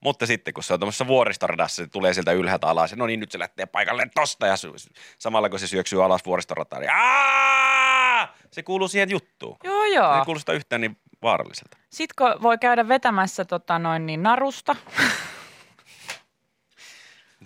Mutta 0.00 0.26
sitten 0.26 0.54
kun 0.54 0.64
se 0.64 0.74
on 0.74 0.80
tuommoisessa 0.80 1.06
vuoristoradassa, 1.06 1.84
se 1.84 1.90
tulee 1.90 2.14
sieltä 2.14 2.32
ylhäältä 2.32 2.66
alas 2.66 2.90
ja 2.90 2.96
no 2.96 3.06
niin, 3.06 3.20
nyt 3.20 3.32
se 3.32 3.38
lähtee 3.38 3.66
paikalle 3.66 4.06
tosta 4.14 4.46
ja 4.46 4.54
samalla 5.18 5.48
kun 5.48 5.58
se 5.58 5.66
syöksyy 5.66 6.04
alas 6.04 6.24
vuoristorataan, 6.26 6.82
niin 6.82 6.92
aah, 6.94 8.28
se 8.50 8.62
kuuluu 8.62 8.88
siihen 8.88 9.10
juttuun. 9.10 9.56
Joo, 9.64 9.82
Se 9.82 9.88
joo. 9.88 10.14
ei 10.18 10.24
kuulosta 10.24 10.52
yhtään 10.52 10.80
niin 10.80 10.96
vaaralliselta. 11.22 11.76
Sitten 11.90 12.14
kun 12.18 12.42
voi 12.42 12.58
käydä 12.58 12.88
vetämässä 12.88 13.44
tota 13.44 13.78
noin 13.78 14.06
niin 14.06 14.22
narusta, 14.22 14.76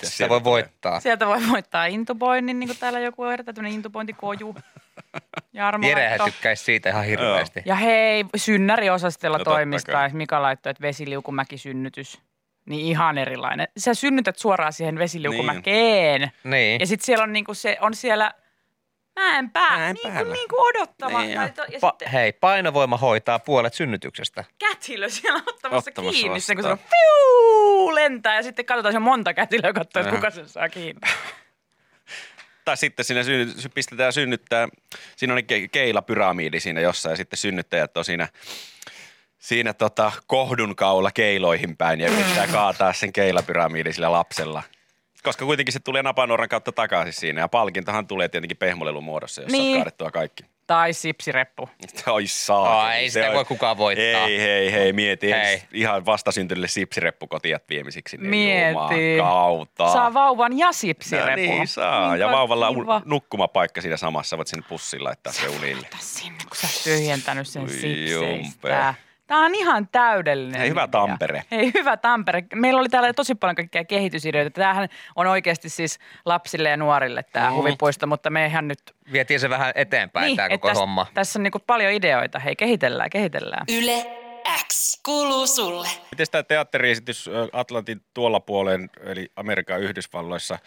Sitä 0.04 0.16
sieltä 0.16 0.30
voi 0.30 0.44
voittaa. 0.44 1.00
sieltä 1.00 1.26
voi 1.26 1.38
voittaa 1.52 1.86
intuboinnin, 1.86 2.58
niin 2.60 2.68
kuin 2.68 2.78
täällä 2.78 3.00
joku 3.00 3.22
on 3.22 3.32
erittäin 3.32 3.54
tämmöinen 3.54 3.76
intubointikoju. 3.76 4.56
Jarmo 5.52 5.88
Jerehän 5.88 6.20
tykkäisi 6.24 6.64
siitä 6.64 6.88
ihan 6.88 7.04
hirveästi. 7.04 7.62
Ja 7.64 7.74
hei, 7.74 8.24
synnäriosastolla 8.36 9.38
No 9.38 9.44
kai. 9.92 10.10
Mika 10.12 10.42
laittoi, 10.42 10.70
että 10.70 10.82
vesiliukumäki-synnytys. 10.82 12.20
Niin 12.66 12.86
ihan 12.86 13.18
erilainen. 13.18 13.68
Sä 13.78 13.94
synnytät 13.94 14.38
suoraan 14.38 14.72
siihen 14.72 14.98
vesiliukumäkeen. 14.98 16.30
Niin. 16.44 16.80
Ja 16.80 16.86
sitten 16.86 17.06
siellä 17.06 17.22
on 17.22 17.32
niinku 17.32 17.54
se, 17.54 17.76
on 17.80 17.94
siellä 17.94 18.32
mäen 19.20 19.50
pää, 19.50 19.78
Mäen 19.78 19.96
niinku, 20.04 20.32
niinku 20.32 20.56
odottava. 20.58 21.20
Niin 21.20 21.30
ja, 21.30 21.42
ja 21.42 21.48
Pa- 21.48 21.90
sitten 21.90 22.10
hei, 22.12 22.32
painovoima 22.32 22.96
hoitaa 22.96 23.38
puolet 23.38 23.74
synnytyksestä. 23.74 24.44
Kätilö 24.80 25.08
siellä 25.08 25.42
ottamassa, 25.46 25.90
Ottamassa 25.90 26.20
kiinni 26.20 26.40
sen, 26.40 26.56
kun 26.56 26.62
se 26.62 26.68
vastaan. 26.70 26.88
on 26.88 26.90
fiu, 27.78 27.94
lentää. 27.94 28.36
Ja 28.36 28.42
sitten 28.42 28.64
katsotaan, 28.64 28.92
se 28.92 28.96
on 28.96 29.02
monta 29.02 29.34
kätilöä 29.34 29.72
katsoa, 29.72 30.00
että 30.02 30.14
kuka 30.14 30.30
sen 30.30 30.48
saa 30.48 30.68
kiinni. 30.68 31.00
Tai 32.64 32.76
sitten 32.76 33.04
siinä 33.04 33.22
sy- 33.22 33.68
pistetään 33.74 34.12
synnyttää, 34.12 34.68
siinä 35.16 35.34
on 35.34 35.44
ke, 35.44 35.68
keilapyramiidi 35.68 36.60
siinä 36.60 36.80
jossain 36.80 37.12
ja 37.12 37.16
sitten 37.16 37.36
synnyttäjät 37.36 37.96
on 37.96 38.04
siinä, 38.04 38.28
siinä 39.38 39.72
tota, 39.72 40.12
kohdun 40.26 40.76
kaula 40.76 41.10
keiloihin 41.10 41.76
päin 41.76 42.00
ja 42.00 42.08
yrittää 42.10 42.46
kaataa 42.46 42.92
sen 42.92 43.12
keilapyramiidi 43.12 43.92
sillä 43.92 44.12
lapsella. 44.12 44.62
Koska 45.22 45.44
kuitenkin 45.44 45.72
se 45.72 45.80
tulee 45.80 46.02
napanuoran 46.02 46.48
kautta 46.48 46.72
takaisin 46.72 47.12
siinä 47.12 47.40
ja 47.40 47.48
palkintohan 47.48 48.06
tulee 48.06 48.28
tietenkin 48.28 48.56
pehmolelun 48.56 49.04
muodossa, 49.04 49.42
jossa 49.42 49.56
Niin. 49.56 49.72
on 49.76 49.80
kaadettua 49.80 50.10
kaikki. 50.10 50.44
Tai 50.66 50.92
sipsireppu. 50.92 51.68
Oi 52.06 52.26
saa. 52.26 52.80
Aa, 52.80 52.94
ei 52.94 53.10
sitä 53.10 53.32
voi 53.32 53.44
kukaan 53.44 53.76
voittaa. 53.78 54.26
Ei, 54.26 54.40
hei, 54.40 54.72
hei, 54.72 54.92
mieti. 54.92 55.30
Hei. 55.30 55.62
Ihan 55.72 56.06
vastasyntyneelle 56.06 56.68
sipsireppu 56.68 57.26
kotiat 57.26 57.62
viemisiksi. 57.68 58.16
Niin 58.16 58.30
Mieti. 58.30 59.16
Kautta. 59.18 59.92
Saa 59.92 60.14
vauvan 60.14 60.58
ja 60.58 60.66
No 60.66 60.72
sipsirepun. 60.72 61.34
niin 61.36 61.68
saa. 61.68 62.16
ja 62.16 62.24
Kuinka 62.26 62.36
vauvalla 62.38 62.68
on 62.68 63.02
nukkumapaikka 63.04 63.80
siinä 63.80 63.96
samassa. 63.96 64.36
Voit 64.36 64.48
sen 64.48 64.64
pussiin 64.68 65.04
laittaa 65.04 65.32
se 65.32 65.48
unille. 65.48 65.80
Laita 65.82 65.96
sinne, 66.00 66.38
kun 66.48 66.56
sä 66.56 66.66
oot 66.66 66.84
tyhjentänyt 66.84 67.48
sen 67.48 67.62
Oi 67.62 67.68
sipseistä. 67.68 68.94
Tämä 69.26 69.44
on 69.44 69.54
ihan 69.54 69.88
täydellinen. 69.88 70.60
Hei, 70.60 70.68
hyvä 70.70 70.80
idea. 70.80 70.88
Tampere. 70.88 71.42
Hei, 71.50 71.70
hyvä 71.74 71.96
Tampere. 71.96 72.42
Meillä 72.54 72.80
oli 72.80 72.88
täällä 72.88 73.12
tosi 73.12 73.34
paljon 73.34 73.56
kaikkia 73.56 73.84
kehitysideoita. 73.84 74.50
Tämähän 74.50 74.88
on 75.16 75.26
oikeasti 75.26 75.68
siis 75.68 75.98
lapsille 76.24 76.68
ja 76.68 76.76
nuorille 76.76 77.22
tämä 77.22 77.50
Mm. 77.50 77.56
huvipuisto, 77.56 78.06
mutta 78.06 78.30
me 78.30 78.46
ihan 78.46 78.68
nyt... 78.68 78.78
Vietiin 79.12 79.40
se 79.40 79.50
vähän 79.50 79.72
eteenpäin 79.74 80.26
niin, 80.26 80.36
tämä 80.36 80.48
koko 80.48 80.68
tässä, 80.68 80.80
homma. 80.80 81.06
Tässä 81.14 81.38
on 81.38 81.42
niinku 81.42 81.58
paljon 81.66 81.92
ideoita. 81.92 82.38
Hei, 82.38 82.56
kehitellään, 82.56 83.10
kehitellään. 83.10 83.64
Yle 83.78 84.06
X 84.68 85.00
kuuluu 85.02 85.46
sulle. 85.46 85.88
Miten 86.10 86.26
tämä 86.30 86.42
teatteriesitys 86.42 87.30
Atlantin 87.52 88.00
tuolla 88.14 88.40
puolen, 88.40 88.90
eli 89.04 89.32
Amerikan 89.36 89.80
Yhdysvalloissa, 89.80 90.58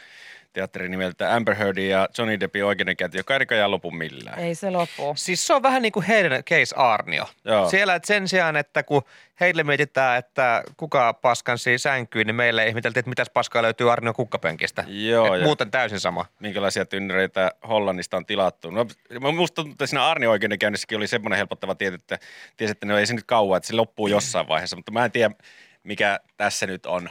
teatteri 0.59 0.89
nimeltä 0.89 1.35
Amber 1.35 1.55
Heardin 1.55 1.89
ja 1.89 2.07
Johnny 2.17 2.39
Deppin 2.39 2.65
oikeudenkäynti, 2.65 3.17
joka 3.17 3.33
ei 3.33 3.39
näköjään 3.39 3.71
lopu 3.71 3.91
millään. 3.91 4.39
Ei 4.39 4.55
se 4.55 4.69
lopu. 4.69 5.13
Siis 5.15 5.47
se 5.47 5.53
on 5.53 5.63
vähän 5.63 5.81
niin 5.81 5.91
kuin 5.91 6.05
heidän 6.05 6.43
case 6.43 6.75
Arnio. 6.75 7.25
Joo. 7.45 7.69
Siellä, 7.69 7.95
että 7.95 8.07
sen 8.07 8.27
sijaan, 8.27 8.55
että 8.55 8.83
kun 8.83 9.01
heille 9.39 9.63
mietitään, 9.63 10.17
että 10.19 10.63
kuka 10.77 11.13
paskansi 11.13 11.77
sänkyyn, 11.77 12.27
niin 12.27 12.35
meille 12.35 12.67
ihmeteltiin, 12.67 12.99
että 12.99 13.09
mitäs 13.09 13.29
paskaa 13.33 13.61
löytyy 13.61 13.91
Arnio 13.91 14.13
kukkapenkistä. 14.13 14.83
Joo, 14.87 15.33
Et 15.33 15.39
ja- 15.41 15.45
muuten 15.47 15.71
täysin 15.71 15.99
sama. 15.99 16.25
minkälaisia 16.39 16.85
tynnyreitä 16.85 17.51
Hollannista 17.69 18.17
on 18.17 18.25
tilattu. 18.25 18.69
No, 18.71 18.85
mä 19.21 19.31
musta 19.31 19.55
tuntuu, 19.55 19.71
että 19.71 19.85
siinä 19.85 20.05
Arni 20.07 20.27
oikeudenkäynnissäkin 20.27 20.97
oli 20.97 21.07
semmoinen 21.07 21.37
helpottava 21.37 21.75
tieto, 21.75 21.95
että 21.95 22.19
tiesi, 22.57 22.71
että 22.71 22.85
no 22.85 22.97
ei 22.97 23.05
se 23.05 23.13
nyt 23.13 23.25
kauan, 23.25 23.57
että 23.57 23.67
se 23.67 23.73
loppuu 23.75 24.07
jossain 24.07 24.47
vaiheessa, 24.47 24.75
mutta 24.75 24.91
mä 24.91 25.05
en 25.05 25.11
tiedä, 25.11 25.35
mikä 25.83 26.19
tässä 26.37 26.67
nyt 26.67 26.85
on 26.85 27.09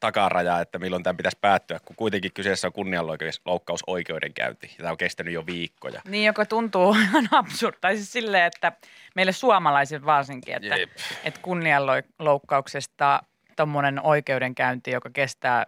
takaraja, 0.00 0.60
että 0.60 0.78
milloin 0.78 1.02
tämän 1.02 1.16
pitäisi 1.16 1.38
päättyä, 1.40 1.80
kun 1.84 1.96
kuitenkin 1.96 2.32
kyseessä 2.32 2.66
on 2.66 2.72
kunnianloukkaus 2.72 3.80
oikeudenkäynti, 3.86 4.66
ja 4.66 4.76
tämä 4.76 4.90
on 4.90 4.96
kestänyt 4.96 5.34
jo 5.34 5.46
viikkoja. 5.46 6.02
Niin, 6.08 6.26
joka 6.26 6.46
tuntuu 6.46 6.94
ihan 7.04 7.28
absurd. 7.32 7.76
Tai 7.80 7.96
siis 7.96 8.12
silleen, 8.12 8.44
että 8.44 8.72
meille 9.14 9.32
suomalaisille 9.32 10.06
varsinkin, 10.06 10.54
että, 10.54 10.76
Jep. 10.76 10.90
että 11.24 11.40
kunnianloukkauksesta 11.42 13.22
tuommoinen 13.56 14.00
oikeudenkäynti, 14.02 14.90
joka 14.90 15.10
kestää 15.12 15.66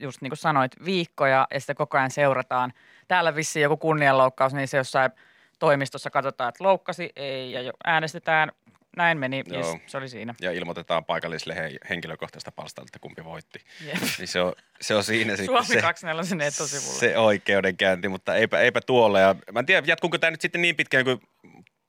just 0.00 0.22
niin 0.22 0.30
kuin 0.30 0.38
sanoit, 0.38 0.72
viikkoja 0.84 1.46
ja 1.54 1.60
sitä 1.60 1.74
koko 1.74 1.98
ajan 1.98 2.10
seurataan. 2.10 2.72
Täällä 3.08 3.34
vissiin 3.34 3.62
joku 3.62 3.76
kunnianloukkaus, 3.76 4.54
niin 4.54 4.68
se 4.68 4.76
jossain 4.76 5.10
toimistossa 5.58 6.10
katsotaan, 6.10 6.48
että 6.48 6.64
loukkasi, 6.64 7.10
ei, 7.16 7.52
ja 7.52 7.62
jo 7.62 7.72
äänestetään, 7.84 8.52
näin 8.96 9.18
meni, 9.18 9.42
Joo. 9.46 9.78
se 9.86 9.96
oli 9.96 10.08
siinä. 10.08 10.34
Ja 10.40 10.52
ilmoitetaan 10.52 11.04
paikalliselle 11.04 11.54
he, 11.54 11.70
henkilökohtaista 11.90 12.52
palstalta, 12.52 12.88
että 12.88 12.98
kumpi 12.98 13.24
voitti. 13.24 13.58
Jep. 13.86 13.96
Niin 14.18 14.28
se 14.28 14.40
on, 14.40 14.52
se 14.80 14.94
on 14.94 15.04
siinä 15.04 15.30
sitten 15.36 15.46
Suomi 15.46 15.66
se, 15.66 15.80
24 15.80 16.46
etosivulla. 16.46 16.98
se 16.98 17.18
oikeudenkäynti, 17.18 18.08
mutta 18.08 18.34
eipä, 18.34 18.60
eipä 18.60 18.80
tuolla. 18.80 19.20
Ja 19.20 19.34
mä 19.52 19.60
en 19.60 19.66
tiedä, 19.66 19.86
jatkuuko 19.86 20.18
tämä 20.18 20.30
nyt 20.30 20.40
sitten 20.40 20.62
niin 20.62 20.76
pitkään, 20.76 21.04
kun 21.04 21.20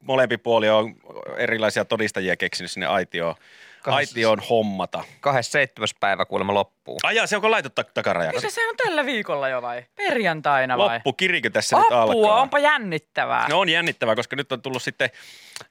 molempi 0.01 0.37
puoli 0.37 0.69
on 0.69 0.95
erilaisia 1.37 1.85
todistajia 1.85 2.35
keksinyt 2.35 2.71
sinne 2.71 2.85
aitioon, 2.85 3.35
Aitioon 3.95 4.39
hommata. 4.49 5.03
27. 5.21 5.87
päivä 5.99 6.25
kuulemma 6.25 6.53
loppuu. 6.53 6.97
Ai 7.03 7.15
jaa, 7.15 7.27
se 7.27 7.35
onko 7.35 7.51
laitettu 7.51 7.81
tak- 7.81 7.91
takaraja? 7.93 8.31
Eikö 8.31 8.49
se 8.49 8.67
on 8.69 8.75
tällä 8.77 9.05
viikolla 9.05 9.49
jo 9.49 9.61
vai? 9.61 9.85
Perjantaina 9.95 10.77
vai? 10.77 10.95
Loppu, 10.95 11.13
kirikö 11.13 11.49
tässä 11.49 11.77
nyt 11.77 11.85
Apua, 11.91 12.01
alkaa? 12.01 12.41
onpa 12.41 12.59
jännittävää. 12.59 13.47
No 13.49 13.59
on 13.59 13.69
jännittävää, 13.69 14.15
koska 14.15 14.35
nyt 14.35 14.51
on 14.51 14.61
tullut 14.61 14.83
sitten 14.83 15.09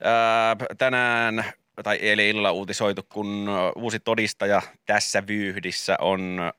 ää, 0.05 0.57
tänään 0.79 1.44
tai 1.85 1.96
eilen 1.96 2.26
illalla 2.26 2.52
uutisoitu, 2.52 3.02
kun 3.09 3.48
ä, 3.48 3.72
uusi 3.76 4.00
todistaja 4.00 4.62
tässä 4.87 5.26
vyyhdissä 5.26 5.96
on 6.00 6.40
ä, 6.40 6.52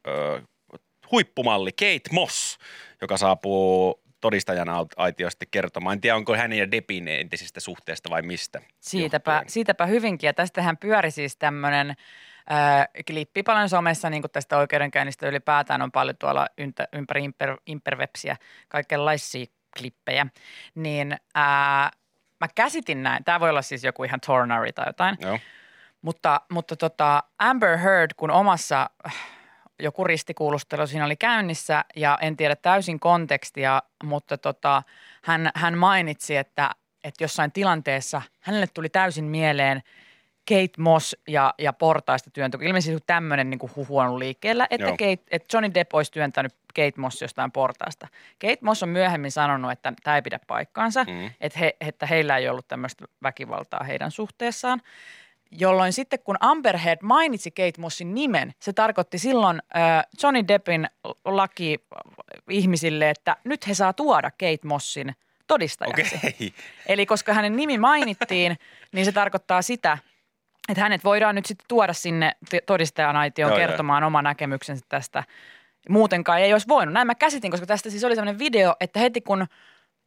huippumalli 1.11 1.71
Kate 1.71 2.09
Moss, 2.11 2.57
joka 3.01 3.17
saapuu 3.17 4.01
todistajana 4.27 4.81
aut- 4.81 4.93
aitiosta 4.97 5.45
kertomaan. 5.51 5.93
En 5.93 6.01
tiedä, 6.01 6.15
onko 6.15 6.35
hän 6.35 6.53
ja 6.53 6.71
Depin 6.71 7.07
entisistä 7.07 7.59
suhteesta 7.59 8.09
vai 8.09 8.21
mistä. 8.21 8.61
Siitäpä, 8.79 9.31
johtuen. 9.31 9.49
siitäpä 9.49 9.85
hyvinkin. 9.85 10.27
Ja 10.27 10.33
tästähän 10.33 10.77
pyöri 10.77 11.11
siis 11.11 11.37
tämmöinen 11.37 11.89
äh, 11.89 12.87
klippi 13.07 13.43
paljon 13.43 13.69
somessa, 13.69 14.09
niin 14.09 14.21
kuin 14.21 14.31
tästä 14.31 14.57
oikeudenkäynnistä 14.57 15.27
ylipäätään 15.27 15.81
on 15.81 15.91
paljon 15.91 16.17
tuolla 16.17 16.47
ympäri 16.93 17.23
imper, 17.23 17.57
imperwebsiä, 17.65 18.35
kaikenlaisia 18.67 19.45
klippejä. 19.79 20.27
Niin 20.75 21.11
äh, 21.11 21.91
mä 22.39 22.47
käsitin 22.55 23.03
näin, 23.03 23.23
tämä 23.23 23.39
voi 23.39 23.49
olla 23.49 23.61
siis 23.61 23.83
joku 23.83 24.03
ihan 24.03 24.19
tornari 24.25 24.73
tai 24.73 24.85
jotain, 24.87 25.17
Joo. 25.19 25.39
mutta, 26.01 26.41
mutta 26.51 26.75
tota 26.75 27.23
Amber 27.39 27.77
Heard, 27.77 28.11
kun 28.17 28.31
omassa 28.31 28.89
joku 29.79 30.03
ristikuulustelu 30.03 30.87
siinä 30.87 31.05
oli 31.05 31.15
käynnissä 31.15 31.85
ja 31.95 32.17
en 32.21 32.37
tiedä 32.37 32.55
täysin 32.55 32.99
kontekstia, 32.99 33.81
mutta 34.03 34.37
tota, 34.37 34.83
hän, 35.23 35.51
hän 35.55 35.77
mainitsi, 35.77 36.37
että, 36.37 36.69
että 37.03 37.23
jossain 37.23 37.51
tilanteessa 37.51 38.21
hänelle 38.41 38.67
tuli 38.67 38.89
täysin 38.89 39.25
mieleen 39.25 39.81
Kate 40.49 40.81
Moss 40.81 41.15
ja, 41.27 41.53
ja 41.57 41.73
portaista 41.73 42.29
työntö. 42.29 42.57
Ilmeisesti 42.61 43.03
tämmöinen 43.07 43.49
niin 43.49 43.59
huhu 43.75 43.97
on 43.97 44.05
ollut 44.05 44.19
liikkeellä, 44.19 44.67
että, 44.69 44.87
Joo. 44.87 44.91
Kate, 44.91 45.23
että 45.31 45.57
Johnny 45.57 45.73
Depp 45.73 45.93
olisi 45.93 46.11
työntänyt 46.11 46.53
Kate 46.75 46.93
Moss 46.97 47.21
jostain 47.21 47.51
portaasta. 47.51 48.07
Kate 48.41 48.57
Moss 48.61 48.83
on 48.83 48.89
myöhemmin 48.89 49.31
sanonut, 49.31 49.71
että 49.71 49.93
tämä 50.03 50.15
ei 50.15 50.21
pidä 50.21 50.39
paikkaansa, 50.47 51.03
Mm. 51.03 51.31
että, 51.41 51.59
he, 51.59 51.75
että 51.81 52.05
heillä 52.05 52.37
ei 52.37 52.49
ollut 52.49 52.67
tämmöistä 52.67 53.05
väkivaltaa 53.23 53.83
heidän 53.83 54.11
suhteessaan. 54.11 54.81
Jolloin 55.51 55.93
sitten 55.93 56.19
kun 56.19 56.37
Amber 56.39 56.77
Heard 56.77 56.99
mainitsi 57.03 57.51
Kate 57.51 57.81
Mossin 57.81 58.15
nimen, 58.15 58.53
se 58.59 58.73
tarkoitti 58.73 59.17
silloin 59.17 59.61
äh, 59.75 60.05
Johnny 60.23 60.47
Deppin 60.47 60.87
laki 61.25 61.79
ihmisille, 62.49 63.09
että 63.09 63.37
nyt 63.43 63.67
he 63.67 63.73
saa 63.73 63.93
tuoda 63.93 64.31
Kate 64.31 64.59
Mossin 64.63 65.15
todistajaksi. 65.47 66.15
Okei. 66.15 66.53
Eli 66.87 67.05
koska 67.05 67.33
hänen 67.33 67.55
nimi 67.55 67.77
mainittiin, 67.77 68.57
niin 68.93 69.05
se 69.05 69.11
tarkoittaa 69.11 69.61
sitä, 69.61 69.97
että 70.69 70.81
hänet 70.81 71.03
voidaan 71.03 71.35
nyt 71.35 71.45
sitten 71.45 71.65
tuoda 71.67 71.93
sinne 71.93 72.31
t- 72.49 72.65
todistajan 72.65 73.15
aitioon 73.15 73.51
Joo, 73.51 73.59
joo. 73.59 73.67
kertomaan 73.67 74.03
oma 74.03 74.21
näkemyksensä 74.21 74.85
tästä. 74.89 75.23
Muutenkaan 75.89 76.39
ei 76.39 76.53
olisi 76.53 76.67
voinut. 76.67 76.93
Näin 76.93 77.07
mä 77.07 77.15
käsitin, 77.15 77.51
koska 77.51 77.65
tästä 77.65 77.89
siis 77.89 78.03
oli 78.03 78.15
sellainen 78.15 78.39
video, 78.39 78.75
että 78.79 78.99
heti 78.99 79.21
kun 79.21 79.47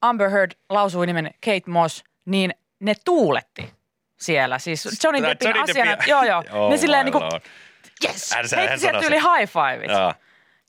Amber 0.03 0.31
Heard 0.31 0.53
lausui 0.68 1.07
nimen 1.07 1.31
Kate 1.44 1.70
Moss, 1.70 2.05
niin 2.24 2.55
ne 2.81 2.94
tuuletti 3.05 3.72
siellä. 4.20 4.59
Siis 4.59 5.04
Johnny 5.04 5.22
Deppin 5.22 5.48
Johnny 5.48 5.62
asiana, 5.62 5.92
Deppin- 5.92 6.09
joo 6.09 6.22
joo, 6.22 6.44
Oh 6.52 6.70
ne 6.70 6.76
silleen 6.76 7.06
my 7.06 7.11
niin 7.11 7.30
kuin, 7.30 7.40
yes, 8.04 8.30
heitti 8.56 8.78
sieltä 8.78 9.06
yli 9.06 9.16
high 9.16 9.52
fiveit. 9.52 9.90
Joo. 9.90 10.14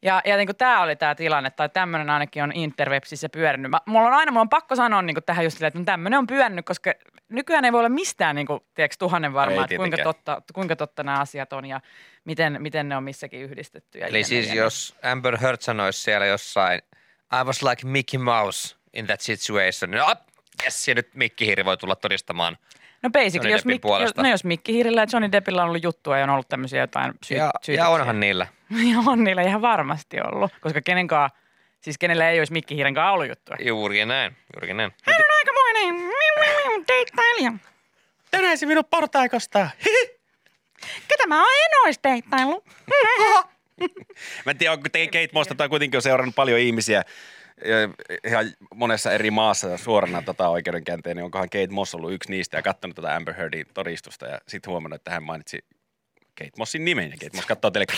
Ja, 0.03 0.21
ja 0.25 0.37
niin 0.37 0.47
kuin 0.47 0.55
tämä 0.55 0.81
oli 0.81 0.95
tämä 0.95 1.15
tilanne, 1.15 1.49
tai 1.49 1.69
tämmöinen 1.69 2.09
ainakin 2.09 2.43
on 2.43 2.51
interwebsissä 2.51 3.29
pyörinyt. 3.29 3.71
Mä, 3.71 3.81
mulla 3.85 4.07
on 4.07 4.13
aina, 4.13 4.31
mulla 4.31 4.41
on 4.41 4.49
pakko 4.49 4.75
sanoa 4.75 5.01
niin 5.01 5.15
kuin 5.15 5.23
tähän 5.23 5.43
just 5.43 5.57
silleen, 5.57 5.67
että 5.67 5.91
tämmöinen 5.91 6.19
on 6.19 6.27
pyörinyt, 6.27 6.65
koska 6.65 6.93
nykyään 7.29 7.65
ei 7.65 7.71
voi 7.71 7.79
olla 7.79 7.89
mistään 7.89 8.35
niin 8.35 8.47
kuin, 8.47 8.59
tiedätkö, 8.73 8.95
tuhannen 8.99 9.33
varmaa, 9.33 9.63
että 9.63 9.75
kuinka 9.75 9.97
totta, 10.03 10.41
kuinka 10.53 10.75
totta 10.75 11.03
nämä 11.03 11.19
asiat 11.19 11.53
on 11.53 11.65
ja 11.65 11.81
miten, 12.25 12.61
miten 12.61 12.89
ne 12.89 12.97
on 12.97 13.03
missäkin 13.03 13.41
yhdistetty. 13.41 13.99
Ja 13.99 14.07
Eli 14.07 14.17
jne, 14.17 14.23
siis 14.23 14.53
jos 14.53 14.95
Amber 15.03 15.37
Heard 15.37 15.61
sanoisi 15.61 16.01
siellä 16.01 16.25
jossain, 16.25 16.81
I 17.41 17.45
was 17.45 17.63
like 17.63 17.87
Mickey 17.87 18.19
Mouse 18.19 18.75
in 18.93 19.07
that 19.07 19.21
situation, 19.21 19.91
niin 19.91 20.03
op, 20.03 20.19
yes, 20.63 20.87
ja 20.87 20.95
nyt 20.95 21.15
Mikki 21.15 21.45
Hiiri 21.45 21.65
voi 21.65 21.77
tulla 21.77 21.95
todistamaan. 21.95 22.57
No 23.03 23.09
basically, 23.09 23.51
jos, 23.51 23.65
Mik, 23.65 23.81
puolesta. 23.81 24.21
no 24.23 24.29
jos 24.29 24.43
Mikki 24.43 24.73
Hiirillä 24.73 25.01
ja 25.01 25.07
Johnny 25.13 25.31
Deppillä 25.31 25.63
on 25.63 25.69
ollut 25.69 25.83
juttua 25.83 26.17
ja 26.17 26.23
on 26.23 26.29
ollut 26.29 26.49
tämmöisiä 26.49 26.81
jotain 26.81 27.13
syy, 27.23 27.37
Ja, 27.37 27.51
ja 27.67 27.87
onhan 27.89 28.19
niillä. 28.19 28.47
ja 28.91 28.97
on 29.07 29.23
niillä 29.23 29.41
ihan 29.41 29.61
varmasti 29.61 30.17
ollut, 30.21 30.51
koska 30.61 30.81
kenenkaan, 30.81 31.29
siis 31.81 31.97
kenellä 31.97 32.29
ei 32.29 32.39
olisi 32.39 32.53
Mikki 32.53 32.75
Hiiren 32.75 32.93
kanssa 32.93 33.11
ollut 33.11 33.29
juttua. 33.29 33.55
Juuri 33.59 34.05
näin, 34.05 34.37
juuri 34.55 34.73
näin. 34.73 34.91
Hän 35.03 35.15
on 35.15 35.37
aikamoinen 35.37 36.11
deittailija. 36.87 37.53
Tänään 38.31 38.57
se 38.57 38.65
minun 38.65 38.85
portaikosta. 38.89 39.69
Ketä 41.07 41.27
mä 41.27 41.41
oon 41.41 41.53
en 41.65 41.85
ois 41.85 41.99
deittailu? 42.03 42.63
Mä 44.45 44.51
en 44.51 44.57
tiedä, 44.57 44.73
onko 44.73 44.89
te 44.91 45.05
Kate 45.05 45.29
Mosta 45.33 45.55
tai 45.55 45.69
kuitenkin 45.69 45.97
on 45.97 46.01
seurannut 46.01 46.35
paljon 46.35 46.59
ihmisiä 46.59 47.03
ihan 48.27 48.45
monessa 48.75 49.11
eri 49.11 49.31
maassa 49.31 49.77
suorana 49.77 50.21
tota 50.21 50.49
oikeudenkäynteen, 50.49 51.15
niin 51.15 51.23
onkohan 51.23 51.49
Kate 51.49 51.67
Moss 51.69 51.95
ollut 51.95 52.13
yksi 52.13 52.29
niistä 52.31 52.57
ja 52.57 52.61
katsonut 52.61 52.95
tätä 52.95 53.15
Amber 53.15 53.33
Heardin 53.33 53.65
todistusta 53.73 54.25
ja 54.25 54.39
sitten 54.47 54.71
huomannut, 54.71 54.95
että 54.95 55.11
hän 55.11 55.23
mainitsi 55.23 55.65
Kate 56.37 56.51
Mossin 56.57 56.85
nimen 56.85 57.09
ja 57.11 57.17
Kate 57.17 57.35
Moss 57.35 57.47
katsoo 57.47 57.71
teille, 57.71 57.93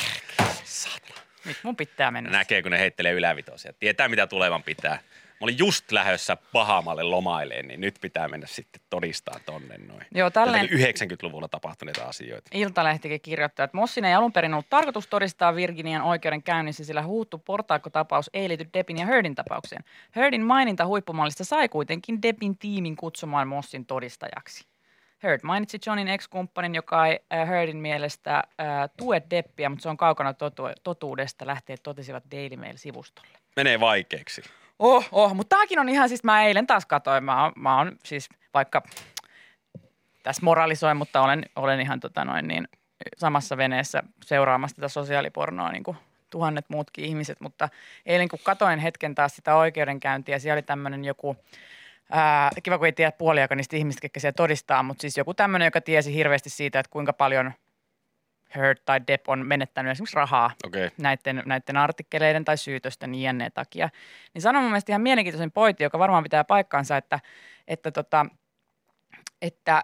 Nyt 1.45 1.57
mun 1.63 1.75
pitää 1.75 2.11
mennä. 2.11 2.29
näkee 2.29 2.61
kun 2.61 2.71
ne 2.71 2.79
heittelee 2.79 3.11
ylävitosia. 3.11 3.73
Tietää 3.73 4.07
mitä 4.07 4.27
tulevan 4.27 4.63
pitää. 4.63 4.99
Mä 5.43 5.45
olin 5.45 5.57
just 5.57 5.91
lähdössä 5.91 6.37
Pahamalle 6.53 7.03
lomaileen, 7.03 7.67
niin 7.67 7.81
nyt 7.81 7.95
pitää 8.01 8.27
mennä 8.27 8.47
sitten 8.47 8.81
todistaa 8.89 9.39
tonne 9.45 9.77
noin. 9.77 10.05
Joo, 10.11 10.29
tälleen 10.29 10.69
Jotakin 10.71 11.17
90-luvulla 11.17 11.47
tapahtuneita 11.47 12.05
asioita. 12.05 12.49
Iltalehtikin 12.53 13.21
kirjoittaa, 13.21 13.63
että 13.63 13.77
Mossin 13.77 14.05
ei 14.05 14.13
alun 14.13 14.33
perin 14.33 14.53
ollut 14.53 14.69
tarkoitus 14.69 15.07
todistaa 15.07 15.55
Virginian 15.55 16.01
oikeudenkäynnissä, 16.01 16.83
sillä 16.83 17.03
huuttu 17.03 17.37
portaikkotapaus 17.37 18.29
ei 18.33 18.49
liity 18.49 18.67
Deppin 18.73 18.97
ja 18.97 19.05
Heardin 19.05 19.35
tapaukseen. 19.35 19.83
Heardin 20.15 20.41
maininta 20.41 20.85
huippumallista 20.85 21.43
sai 21.43 21.69
kuitenkin 21.69 22.21
Deppin 22.21 22.57
tiimin 22.57 22.95
kutsumaan 22.95 23.47
Mossin 23.47 23.85
todistajaksi. 23.85 24.65
Heard 25.23 25.39
mainitsi 25.43 25.79
Johnin 25.85 26.07
ex-kumppanin, 26.07 26.75
joka 26.75 27.07
ei 27.07 27.19
äh, 27.33 27.47
Heardin 27.47 27.77
mielestä 27.77 28.35
äh, 28.35 28.43
tue 28.97 29.21
Deppiä, 29.29 29.69
mutta 29.69 29.83
se 29.83 29.89
on 29.89 29.97
kaukana 29.97 30.33
totu- 30.33 30.73
totuudesta, 30.83 31.47
lähteet 31.47 31.83
totesivat 31.83 32.23
Daily 32.31 32.57
Mail-sivustolle. 32.57 33.37
Menee 33.55 33.79
vaikeaksi. 33.79 34.41
Oh, 34.79 35.07
oh, 35.11 35.33
mutta 35.33 35.55
tämäkin 35.55 35.79
on 35.79 35.89
ihan 35.89 36.09
siis, 36.09 36.23
mä 36.23 36.43
eilen 36.43 36.67
taas 36.67 36.85
katsoin, 36.85 37.23
mä, 37.23 37.51
mä 37.55 37.77
oon 37.77 37.91
siis 38.05 38.29
vaikka 38.53 38.81
tässä 40.23 40.41
moralisoin, 40.43 40.97
mutta 40.97 41.21
olen, 41.21 41.45
olen 41.55 41.79
ihan 41.79 41.99
tota 41.99 42.25
noin 42.25 42.47
niin, 42.47 42.67
samassa 43.17 43.57
veneessä 43.57 44.03
seuraamassa 44.25 44.75
tätä 44.75 44.87
sosiaalipornoa 44.87 45.71
niin 45.71 45.83
kuin 45.83 45.97
tuhannet 46.29 46.65
muutkin 46.69 47.05
ihmiset, 47.05 47.41
mutta 47.41 47.69
eilen 48.05 48.29
kun 48.29 48.39
katoin 48.43 48.79
hetken 48.79 49.15
taas 49.15 49.35
sitä 49.35 49.55
oikeudenkäyntiä, 49.55 50.39
siellä 50.39 50.55
oli 50.55 50.61
tämmöinen 50.61 51.05
joku, 51.05 51.37
ää, 52.11 52.49
kiva 52.63 52.77
kun 52.77 52.85
ei 52.85 52.91
tiedä 52.91 53.11
puoliakaan 53.11 53.57
niistä 53.57 53.77
ihmistä, 53.77 54.01
ketkä 54.01 54.19
siellä 54.19 54.33
todistaa, 54.33 54.83
mutta 54.83 55.01
siis 55.01 55.17
joku 55.17 55.33
tämmöinen, 55.33 55.65
joka 55.65 55.81
tiesi 55.81 56.13
hirveästi 56.13 56.49
siitä, 56.49 56.79
että 56.79 56.89
kuinka 56.89 57.13
paljon 57.13 57.51
Heard 58.55 58.77
tai 58.85 59.01
Depp 59.07 59.29
on 59.29 59.47
menettänyt 59.47 59.91
esimerkiksi 59.91 60.15
rahaa. 60.15 60.51
Okay. 60.65 60.89
näiden, 60.97 61.43
näiden 61.45 61.77
artikkeleiden 61.77 62.45
tai 62.45 62.57
syytösten 62.57 63.15
jne. 63.15 63.49
takia. 63.49 63.89
Niin 64.33 64.41
sanon 64.41 64.61
mun 64.61 64.71
mielestä 64.71 64.91
ihan 64.91 65.01
mielenkiintoisen 65.01 65.51
pointti, 65.51 65.83
joka 65.83 65.99
varmaan 65.99 66.23
pitää 66.23 66.43
paikkaansa, 66.43 66.97
että, 66.97 67.19
että, 67.67 67.91
tota, 67.91 68.25
että, 69.41 69.83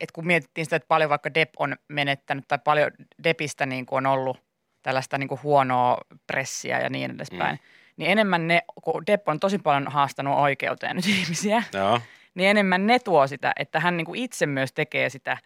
että 0.00 0.12
kun 0.12 0.26
mietittiin 0.26 0.66
sitä, 0.66 0.76
että 0.76 0.88
paljon 0.88 1.10
vaikka 1.10 1.34
Depp 1.34 1.54
on 1.58 1.76
menettänyt 1.88 2.48
tai 2.48 2.58
paljon 2.64 2.90
Deppistä 3.24 3.66
niin 3.66 3.86
kuin 3.86 4.06
on 4.06 4.12
ollut 4.12 4.48
tällaista 4.82 5.18
niin 5.18 5.28
kuin 5.28 5.42
huonoa 5.42 5.98
pressiä 6.26 6.80
ja 6.80 6.90
niin 6.90 7.10
edespäin, 7.10 7.54
mm. 7.54 7.92
niin 7.96 8.10
enemmän 8.10 8.48
ne, 8.48 8.62
kun 8.82 9.06
Depp 9.06 9.28
on 9.28 9.40
tosi 9.40 9.58
paljon 9.58 9.88
haastanut 9.88 10.38
oikeuteen 10.38 10.96
nyt 10.96 11.06
ihmisiä, 11.06 11.62
Joo. 11.72 12.00
niin 12.34 12.50
enemmän 12.50 12.86
ne 12.86 12.98
tuo 12.98 13.26
sitä, 13.26 13.52
että 13.56 13.80
hän 13.80 13.96
niin 13.96 14.04
kuin 14.04 14.20
itse 14.20 14.46
myös 14.46 14.72
tekee 14.72 15.08
sitä, 15.08 15.38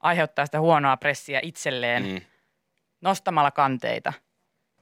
aiheuttaa 0.00 0.46
sitä 0.46 0.60
huonoa 0.60 0.96
pressiä 0.96 1.40
itselleen 1.42 2.02
Mm. 2.02 2.20
nostamalla 3.00 3.50
kanteita 3.50 4.12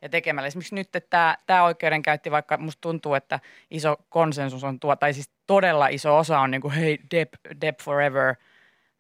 ja 0.03 0.09
tekemällä. 0.09 0.47
Esimerkiksi 0.47 0.75
nyt 0.75 0.97
että 0.97 1.11
tämä, 1.11 1.37
tämä 1.47 1.65
oikeudenkäytti, 1.65 2.31
vaikka 2.31 2.57
musta 2.57 2.81
tuntuu, 2.81 3.15
että 3.15 3.41
iso 3.71 3.97
konsensus 4.09 4.65
on 4.65 4.81
tuo, 4.81 4.97
tai 4.97 5.13
siis 5.15 5.31
todella 5.47 5.89
iso 5.89 6.19
osa 6.19 6.41
on 6.41 6.51
niin 6.51 6.61
kuin 6.61 6.75
hei, 6.75 6.99
Depp, 7.11 7.35
Depp 7.61 7.81
forever, 7.81 8.35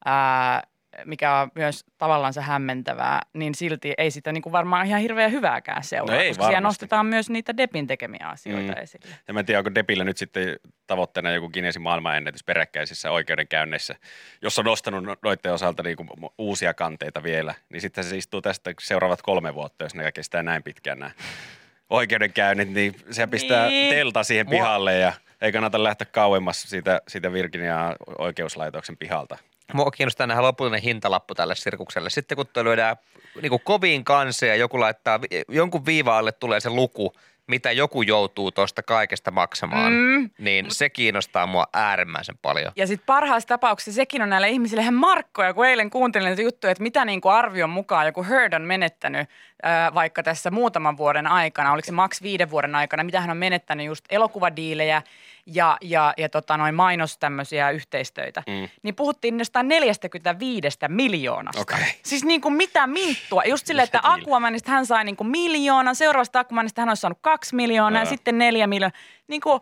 ää, 0.04 0.62
mikä 1.04 1.34
on 1.40 1.50
myös 1.54 1.84
tavallaan 1.98 2.32
se 2.32 2.40
hämmentävää, 2.40 3.20
niin 3.32 3.54
silti 3.54 3.94
ei 3.98 4.10
sitä 4.10 4.32
niin 4.32 4.42
kuin 4.42 4.52
varmaan 4.52 4.86
ihan 4.86 5.00
hirveän 5.00 5.32
hyvääkään 5.32 5.84
seuraa, 5.84 6.16
No 6.16 6.22
ei 6.22 6.28
koska 6.28 6.44
siellä 6.46 6.60
nostetaan 6.60 7.06
myös 7.06 7.30
niitä 7.30 7.56
Deppin 7.56 7.86
tekemiä 7.86 8.26
asioita 8.28 8.72
Mm. 8.72 8.82
esille. 8.82 9.14
Ja 9.28 9.34
mä 9.34 9.40
en 9.40 9.46
tiedä, 9.46 9.58
onko 9.58 9.74
Depillä 9.74 10.04
nyt 10.04 10.16
sitten 10.16 10.56
tavoitteena 10.86 11.30
joku 11.32 11.50
Guinnessin 11.50 11.82
maailmanennätys 11.82 12.44
peräkkäisissä 12.44 13.10
oikeudenkäynneissä, 13.10 13.94
jossa 14.42 14.60
on 14.62 14.66
nostanut 14.66 15.04
no- 15.04 15.16
noiden 15.22 15.52
osalta 15.52 15.82
niin 15.82 15.96
kuin 15.96 16.08
uusia 16.38 16.74
kanteita 16.74 17.22
vielä, 17.22 17.54
niin 17.68 17.80
sitten 17.80 18.04
se 18.04 18.16
istuu 18.16 18.42
tästä 18.42 18.72
seuraavat 18.80 19.22
kolme 19.22 19.54
vuotta, 19.54 19.84
jos 19.84 19.94
ne 19.94 20.12
kestää 20.12 20.42
näin 20.42 20.62
pitkään 20.62 20.98
nämä 20.98 21.10
oikeudenkäynnit, 21.90 22.70
niin 22.70 22.94
se 23.10 23.26
pistää 23.26 23.66
Niin. 23.68 23.94
telta 23.94 24.24
siihen 24.24 24.46
pihalle 24.46 24.98
ja 24.98 25.12
ei 25.40 25.52
kannata 25.52 25.82
lähteä 25.84 26.06
kauemmas 26.10 26.62
siitä, 26.62 27.00
siitä 27.08 27.32
Virginia 27.32 27.96
oikeuslaitoksen 28.18 28.96
pihalta. 28.96 29.38
Mua 29.72 29.90
kiinnostaa 29.90 30.26
nähdä 30.26 30.42
lopullinen 30.42 30.82
hintalappu 30.82 31.34
tälle 31.34 31.54
sirkukselle. 31.54 32.10
Sitten 32.10 32.36
kun 32.36 32.46
tuo 32.52 32.64
lyödään 32.64 32.96
niin 33.42 33.50
kuin 33.50 33.62
koviin 33.64 34.04
kansia 34.04 34.48
ja 34.48 34.56
joku 34.56 34.80
laittaa, 34.80 35.20
jonkun 35.48 35.86
viivaalle 35.86 36.32
tulee 36.32 36.60
se 36.60 36.70
luku, 36.70 37.12
mitä 37.46 37.72
joku 37.72 38.02
joutuu 38.02 38.52
tuosta 38.52 38.82
kaikesta 38.82 39.30
maksamaan, 39.30 39.92
Mm. 39.92 40.30
niin 40.38 40.66
se 40.68 40.90
kiinnostaa 40.90 41.46
mua 41.46 41.66
äärimmäisen 41.72 42.38
paljon. 42.42 42.72
Ja 42.76 42.86
sitten 42.86 43.06
parhaassa 43.06 43.48
tapauksessa 43.48 43.92
sekin 43.96 44.22
on 44.22 44.30
näille 44.30 44.48
ihmisille 44.48 44.82
ihan 44.82 44.94
markkoja, 44.94 45.54
kun 45.54 45.66
eilen 45.66 45.90
kuuntelin 45.90 46.26
näitä 46.26 46.42
juttuja, 46.42 46.70
että 46.70 46.82
mitä 46.82 47.04
niin 47.04 47.20
kuin 47.20 47.32
arvion 47.32 47.70
mukaan 47.70 48.06
joku 48.06 48.24
Heard 48.24 48.52
on 48.52 48.62
menettänyt 48.62 49.28
ää, 49.62 49.94
vaikka 49.94 50.22
tässä 50.22 50.50
muutaman 50.50 50.96
vuoden 50.96 51.26
aikana, 51.26 51.72
oliko 51.72 51.86
se 51.86 51.92
maks 51.92 52.22
viiden 52.22 52.50
vuoden 52.50 52.74
aikana, 52.74 53.04
mitä 53.04 53.20
hän 53.20 53.30
on 53.30 53.36
menettänyt 53.36 53.86
just 53.86 54.04
elokuvadiilejä 54.10 55.02
ja, 55.46 55.76
ja, 55.82 56.14
ja 56.16 56.28
tota 56.28 56.56
noin 56.56 56.74
mainos 56.74 57.18
tämmöisiä 57.18 57.70
yhteistöitä. 57.70 58.42
Mm. 58.46 58.68
Niin 58.82 58.94
puhuttiin 58.94 59.38
jostain 59.38 59.68
45 59.68 60.78
miljoonasta. 60.88 61.60
Okei. 61.62 61.78
Siis 62.02 62.24
niin 62.24 62.40
kuin 62.40 62.54
mitä 62.54 62.86
minttua. 62.86 63.42
Just 63.44 63.66
silleen, 63.66 63.84
että? 63.84 64.00
Aquamanista 64.02 64.70
hän 64.70 64.86
sai 64.86 65.04
niin 65.04 65.16
kuin 65.16 65.28
miljoonan, 65.28 65.96
seuraavasta 65.96 66.40
Aquamanista 66.40 66.82
hän 66.82 66.88
olisi 66.88 67.00
saanut 67.00 67.18
kaksi 67.20 67.54
miljoonaa 67.54 68.00
ja 68.00 68.04
Ää. 68.06 68.10
sitten 68.10 68.38
neljä 68.38 68.66
miljoonaa. 68.66 68.98
Niin 69.28 69.40
kuin, 69.40 69.60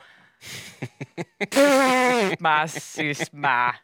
mä 2.40 2.62
siis 2.66 3.32
mä, 3.32 3.74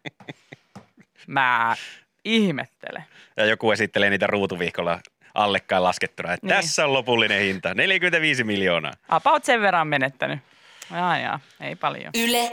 mä 1.26 1.76
ihmettelen. 2.24 3.04
Ja 3.36 3.44
joku 3.46 3.72
esittelee 3.72 4.10
niitä 4.10 4.26
ruutuvihkolla 4.26 5.00
allekkain 5.34 5.82
laskettuna, 5.82 6.32
että 6.32 6.46
Niin. 6.46 6.56
tässä 6.56 6.84
on 6.84 6.92
lopullinen 6.92 7.40
hinta, 7.40 7.74
45 7.74 8.44
miljoonaa. 8.44 8.92
About 9.08 9.44
sen 9.44 9.60
verran 9.60 9.88
menettänyt. 9.88 10.38
Jaa, 10.90 11.18
jaa, 11.18 11.40
ei 11.60 11.76
paljon. 11.76 12.10
Yle 12.18 12.52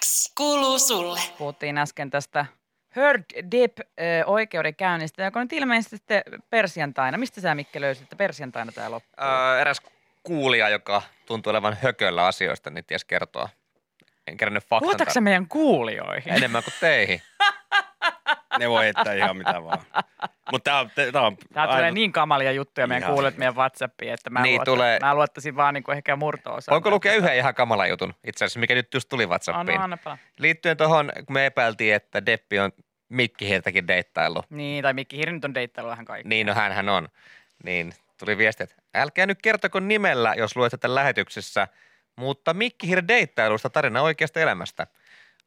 X 0.00 0.32
kuuluu 0.36 0.78
sulle. 0.78 1.20
Puhuttiin 1.38 1.78
äsken 1.78 2.10
tästä 2.10 2.46
Heard 2.96 3.24
Deep 3.50 3.78
oikeudenkäynnistä, 4.26 5.24
joka 5.24 5.40
on 5.40 5.44
nyt 5.44 5.52
ilmeisesti 5.52 5.96
sitten 5.96 6.22
persiantaina. 6.50 7.18
Mistä 7.18 7.40
sä 7.40 7.54
Mikke 7.54 7.80
löysit, 7.80 8.02
että 8.02 8.16
persiantaina 8.16 8.72
tämä 8.72 8.90
loppuu? 8.90 9.24
Öö, 9.24 9.60
eräs 9.60 9.80
kuulija, 10.22 10.68
joka 10.68 11.02
tuntuu 11.26 11.50
olevan 11.50 11.76
hököllä 11.82 12.26
asioista, 12.26 12.70
niin 12.70 12.84
ties 12.84 13.04
kertoa. 13.04 13.48
En 14.26 14.36
kerännyt 14.36 14.64
faktan 14.64 15.06
tar- 15.08 15.20
meidän 15.20 15.48
kuulijoihin? 15.48 16.32
enemmän 16.32 16.62
kuin 16.64 16.74
teihin. 16.80 17.22
Ne 18.58 18.70
voi 18.70 18.84
heittää 18.84 19.14
ihan 19.14 19.36
mitä 19.36 19.64
vaan. 19.64 19.78
Mutta 20.52 20.70
tämä 20.70 20.80
on, 20.80 20.90
tää 21.12 21.22
on 21.22 21.36
Tää 21.54 21.66
tulee 21.66 21.90
niin 21.90 22.12
kamalia 22.12 22.52
juttuja 22.52 22.86
meidän 22.86 23.10
kuulijat 23.10 23.36
meidän 23.36 23.56
WhatsAppiin, 23.56 24.12
että 24.12 24.30
mä, 24.30 24.42
Niin 24.42 24.54
luotta, 24.54 24.64
tulee. 24.70 24.98
mä 25.00 25.14
luottaisin 25.14 25.56
vaan 25.56 25.74
niinku 25.74 25.90
ehkä 25.90 26.16
murto-osa. 26.16 26.72
Voinko 26.72 26.90
lukea 26.90 27.14
yhden 27.14 27.36
ihan 27.36 27.54
kamalan 27.54 27.88
jutun 27.88 28.14
itse 28.24 28.44
asiassa, 28.44 28.60
mikä 28.60 28.74
nyt 28.74 28.94
just 28.94 29.08
tuli 29.08 29.26
WhatsAppiin? 29.26 29.70
Anna, 29.70 29.84
anna 29.84 29.96
palaa. 29.96 30.18
Liittyen 30.38 30.76
tuohon, 30.76 31.12
kun 31.26 31.34
me 31.34 31.46
epäiltiin, 31.46 31.94
että 31.94 32.26
Deppi 32.26 32.58
on 32.58 32.72
Mikki 33.08 33.48
Hirtäkin 33.48 33.88
deittaillut. 33.88 34.46
Niin, 34.50 34.82
tai 34.82 34.94
Mikki 34.94 35.16
Hiiri 35.16 35.32
nyt 35.32 35.44
on 35.44 35.54
deittailu 35.54 35.90
vähän 35.90 36.04
kaikki. 36.04 36.28
Niin, 36.28 36.46
no 36.46 36.54
hän 36.54 36.88
on. 36.88 37.08
Niin 37.64 37.92
tuli 38.18 38.38
viesti, 38.38 38.62
että 38.62 38.76
älkää 38.94 39.26
nyt 39.26 39.42
kertoko 39.42 39.80
nimellä, 39.80 40.34
jos 40.36 40.56
luette 40.56 40.76
tämän 40.76 40.94
lähetyksessä, 40.94 41.68
mutta 42.16 42.54
Mikki 42.54 42.86
Hiiri 42.86 43.08
deittailusta 43.08 43.70
tarina 43.70 44.02
oikeasta 44.02 44.40
elämästä. 44.40 44.86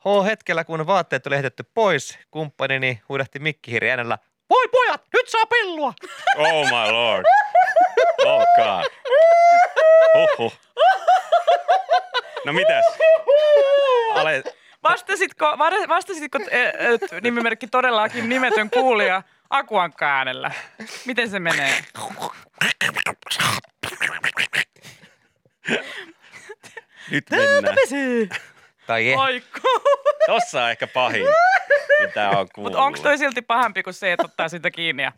H 0.06 0.26
hetkellä, 0.26 0.64
kun 0.64 0.88
vaatteet 0.88 1.28
oli 1.28 1.36
heitetty 1.36 1.64
pois, 1.74 2.20
kumppanini 2.32 3.02
huudahti 3.10 3.40
Mikki 3.40 3.72
Hiiri 3.72 3.90
äänellä, 3.90 4.18
voi 4.50 4.68
pojat, 4.72 5.04
nyt 5.14 5.28
saa 5.30 5.46
pillua! 5.46 5.94
Oh 6.38 6.66
my 6.66 6.92
lord. 6.92 7.26
Oh 8.26 8.44
god. 8.56 8.86
Huhhuh. 10.16 10.54
No 12.46 12.54
mitäs? 12.54 12.86
Ale, 14.16 14.44
Vastasitko, 14.84 15.46
vastasitko 15.88 16.40
nimimerkki 17.22 17.68
todellakin 17.68 18.30
nimetön 18.30 18.70
kuulija 18.70 19.24
Akuankka 19.50 20.18
äänellä? 20.18 20.52
Miten 21.06 21.30
se 21.30 21.40
menee? 21.40 21.84
nyt 27.12 27.30
mennään. 27.30 27.76
Tai 28.90 29.12
eh. 29.12 29.18
Tossa 30.26 30.64
on 30.64 30.70
ehkä 30.72 30.88
pahin, 30.88 31.26
mitä 32.06 32.30
on 32.30 32.36
kuullut. 32.56 32.72
Mutta 32.74 32.82
onko 32.82 33.00
toi 33.00 33.18
silti 33.18 33.42
pahempi 33.42 33.84
kuin 33.84 33.94
se, 33.94 34.14
että 34.14 34.26
ottaa 34.26 34.50
sitä 34.50 34.72
kiinni 34.72 35.04
ja 35.04 35.12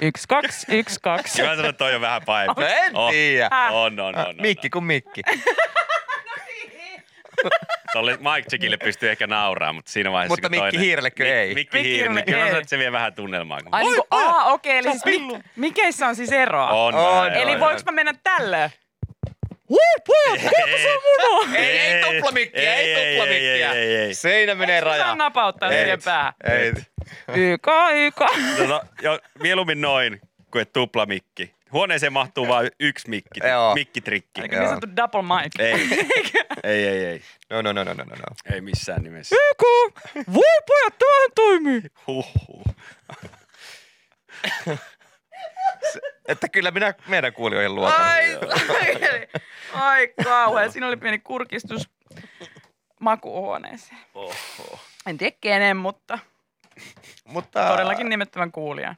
yksi, 0.00 0.28
kaksi, 0.28 0.66
yksi, 0.76 0.98
kaksi. 1.02 1.42
Mä 1.42 1.48
sanon, 1.48 1.64
että 1.64 1.78
toi 1.78 1.94
on 1.94 2.00
vähän 2.00 2.22
pahempi. 2.26 2.60
No 2.60 2.66
en 2.66 2.96
Oh, 2.96 3.10
tiedä. 3.10 3.50
On, 3.70 4.00
on, 4.00 4.18
on. 4.18 4.26
on. 4.26 4.34
Mikki 4.40 4.70
kuin 4.70 4.84
Mikki. 4.84 5.22
Tolle 7.92 8.16
Mike 8.16 8.48
Checkille 8.50 8.76
pystyy 8.76 9.10
ehkä 9.10 9.26
nauraamaan, 9.26 9.74
mutta 9.74 9.90
siinä 9.92 10.12
vaiheessa 10.12 10.32
Mutta 10.32 10.48
Mikki 10.48 10.60
toinen... 10.62 10.80
Hiirellekö 10.80 11.40
ei? 11.40 11.54
Mikki 11.54 11.76
Mikki 11.78 11.88
Hiirelle, 11.88 12.20
Hiirelle 12.20 12.22
kyllä 12.22 12.52
mä 12.52 12.58
ei. 12.58 12.64
se 12.66 12.78
vie 12.78 12.92
vähän 12.92 13.14
tunnelmaa. 13.14 13.58
Ai 13.70 13.82
niin 13.84 13.94
kuin, 13.94 14.06
aa, 14.10 14.52
okei, 14.52 14.78
eli 14.78 14.90
siis 14.90 15.04
mik, 15.04 15.22
mikeissä 15.56 16.06
on 16.06 16.16
siis 16.16 16.32
eroa. 16.32 16.68
On, 16.68 16.94
On, 16.94 17.16
vähän, 17.16 17.32
Eli 17.34 17.50
joo, 17.52 17.60
voinko 19.72 20.12
joo. 20.26 20.50
mä 20.50 20.66
mennä 20.66 20.88
tälle? 21.16 21.58
Ei, 21.58 21.78
ei 21.78 22.02
tuplamikkiä, 22.04 22.74
ei 22.74 23.12
tuplamikkiä. 23.12 23.72
Ei, 23.72 23.78
ei, 23.78 23.96
ei. 23.96 24.14
Seinä 24.14 24.54
menee 24.54 24.80
Saa 24.80 24.88
raja. 24.90 25.14
napauttaa 25.14 25.70
Ei. 25.70 25.78
siihen 25.82 26.02
päähän. 26.04 26.32
Ei. 26.50 26.72
YK, 27.34 27.66
YK. 27.94 28.20
No, 28.58 28.66
no, 28.66 28.82
jo, 29.02 29.18
mieluummin 29.42 29.80
noin 29.80 30.20
kuin 30.50 30.62
et 30.62 30.72
tuplamikki. 30.72 31.54
Huoneeseen 31.72 32.12
mahtuu 32.12 32.48
vain 32.48 32.70
yksi 32.80 33.10
mikki, 33.10 33.40
Joo. 33.48 33.74
mikkitrikki. 33.74 34.40
Eikö 34.42 34.56
niin 34.58 34.68
sanottu 34.68 34.96
double 34.96 35.22
mic? 35.22 35.52
Ei. 35.60 35.88
ei, 36.72 36.86
ei, 36.86 37.04
ei. 37.04 37.22
No, 37.50 37.62
no, 37.62 37.72
no, 37.72 37.84
no, 37.84 37.92
no, 37.94 38.04
no. 38.04 38.54
Ei 38.54 38.60
missään 38.60 39.02
nimessä. 39.02 39.36
YK! 39.36 39.62
Voi 40.32 40.42
pojat, 40.66 40.98
tämähän 40.98 41.30
toimii. 41.34 41.82
Huhhuh. 42.06 42.64
Että 46.28 46.48
kyllä 46.48 46.70
minä 46.70 46.94
meidän 47.06 47.32
kuulijoihin 47.32 47.74
luotan. 47.74 48.00
Ai, 48.00 48.38
saakeli. 48.66 49.28
ai 49.72 50.08
kauhean. 50.24 50.72
Siinä 50.72 50.86
oli 50.88 50.96
pieni 50.96 51.18
kurkistus 51.18 51.88
makuuhuoneeseen. 53.00 54.00
Oho. 54.14 54.78
En 55.06 55.18
tiedä 55.18 55.36
kenen, 55.40 55.76
mutta 55.76 56.18
Mutta, 57.24 57.68
todellakin 57.68 58.08
nimettömän 58.08 58.52
kuulijan. 58.52 58.96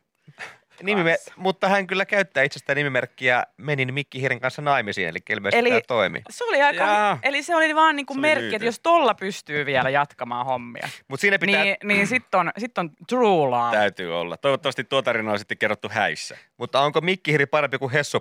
Nimime- 0.83 1.17
mutta 1.37 1.69
hän 1.69 1.87
kyllä 1.87 2.05
käyttää 2.07 2.43
itsestään 2.43 2.77
nimimerkkiä 2.77 3.45
Menin 3.57 3.95
Mikki 3.95 4.21
Hiiren 4.21 4.41
kanssa 4.41 4.63
naimisiin, 4.63 5.09
eli 5.09 5.19
ilmeisesti 5.31 5.59
Eli- 5.61 5.69
tämä 5.71 5.81
toimi. 5.89 6.23
Se 6.31 6.45
oli 6.45 6.63
aika, 6.63 6.83
Jaa. 6.85 7.19
eli 7.23 7.43
se 7.43 7.57
oli 7.57 7.75
vaan 7.75 7.97
Se 7.99 8.05
oli 8.11 8.21
merkki, 8.21 8.43
myyty. 8.43 8.57
että 8.57 8.67
jos 8.67 8.81
tolla 8.81 9.15
pystyy 9.15 9.67
vielä 9.67 9.91
jatkamaan 9.91 10.47
hommia, 10.47 10.89
Mutta 11.09 11.21
siinä 11.21 11.39
pitää, 11.39 11.65
niin, 11.65 11.77
niin 11.85 12.07
sitten 12.07 12.41
on, 12.41 12.51
sit 12.59 12.79
on 12.79 12.91
true 13.09 13.51
love. 13.51 13.77
Täytyy 13.77 14.21
olla. 14.21 14.37
Toivottavasti 14.37 14.85
tuo 14.85 15.03
tarina 15.03 15.33
on 15.33 15.39
sitten 15.39 15.59
kerrottu 15.59 15.89
häissä. 15.93 16.37
mutta 16.57 16.81
onko 16.81 17.01
Mikki 17.01 17.31
Hiiri 17.31 17.47
parempi 17.47 17.79
kuin 17.79 17.93
Hessu? 17.93 18.21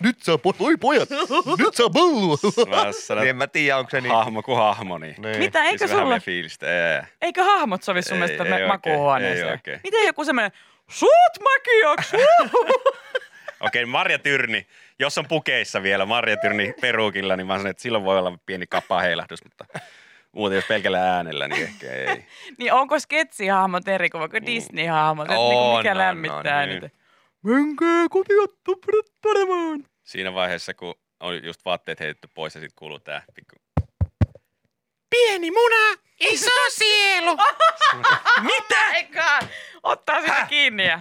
Nyt 0.00 0.22
saa, 0.22 0.36
po- 0.36 0.56
oi 0.58 0.76
pojat, 0.76 1.10
nyt 1.58 1.74
saa. 1.74 1.88
Mä 2.68 2.92
sanon, 2.92 3.22
niin 3.22 3.30
en 3.30 3.36
mä 3.36 3.46
tiedä, 3.46 3.78
onko 3.78 3.90
se 3.90 4.00
niin. 4.00 4.12
hahmo 4.12 4.42
kuin 4.42 4.58
hahmo, 4.58 4.98
niin. 4.98 5.14
niin. 5.18 5.38
Mitä, 5.38 5.64
eikö 5.64 5.78
Siis 5.78 5.90
sulla, 5.90 6.20
fiilistä. 6.20 6.66
Ei, 6.66 6.96
ei. 6.96 7.02
Eikö 7.22 7.44
hahmot 7.44 7.82
sovi 7.82 8.02
sun 8.02 8.22
Ei- 8.22 8.28
mielestä 8.28 8.56
ei 8.56 8.66
makuuhuoneeseen? 8.68 9.46
ei 9.46 9.52
oikein. 9.52 9.80
Miten 9.84 10.06
joku 10.06 10.24
semmoinen, 10.24 10.52
Suut 10.90 11.38
makioksi! 11.42 12.16
Okei, 13.60 13.86
Marja 13.86 14.18
Tyrni, 14.18 14.66
jos 14.98 15.18
on 15.18 15.28
pukeissa 15.28 15.82
vielä 15.82 16.06
Marja 16.06 16.36
Tyrni 16.36 16.74
peruukilla, 16.80 17.36
niin 17.36 17.46
mä 17.46 17.56
sanon, 17.56 17.70
että 17.70 17.82
silloin 17.82 18.04
voi 18.04 18.18
olla 18.18 18.38
pieni 18.46 18.66
kappa 18.66 19.00
heilahdus, 19.00 19.44
mutta 19.44 19.64
muuten 20.32 20.56
jos 20.56 20.64
pelkällä 20.64 21.14
äänellä, 21.14 21.48
niin 21.48 21.62
ehkä 21.62 21.92
ei. 21.92 22.26
niin 22.58 22.72
onko 22.72 22.98
sketsihahmot 22.98 23.88
eri 23.88 24.10
kuin 24.10 24.20
vaikka 24.20 24.38
Disney-hahmot? 24.46 25.24
Että 25.24 25.38
On, 25.38 25.78
mikä 25.78 25.90
on, 25.90 25.98
lämmittää 25.98 26.58
on, 26.58 26.62
eniten? 26.70 26.90
Menkää 27.42 28.06
kotiotto 28.10 28.72
panemaan. 29.22 29.84
Siinä 30.02 30.34
vaiheessa, 30.34 30.74
kun 30.74 30.94
on 31.20 31.44
just 31.44 31.64
vaatteet 31.64 32.00
heitetty 32.00 32.28
pois 32.34 32.54
ja 32.54 32.60
sitten 32.60 32.76
kuuluu 32.78 33.00
tää 33.00 33.22
pikku... 33.34 33.56
Pieni 35.14 35.50
muna, 35.50 36.00
iso 36.20 36.50
sielu! 36.68 37.36
Mitä? 38.52 38.90
Eikä! 38.94 39.38
Ottaa 39.82 40.20
sitä 40.20 40.46
kiinni 40.48 40.86
ja... 40.86 41.00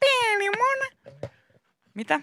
Pieni 0.00 0.50
muna. 0.50 0.86
Mitä? 1.94 2.20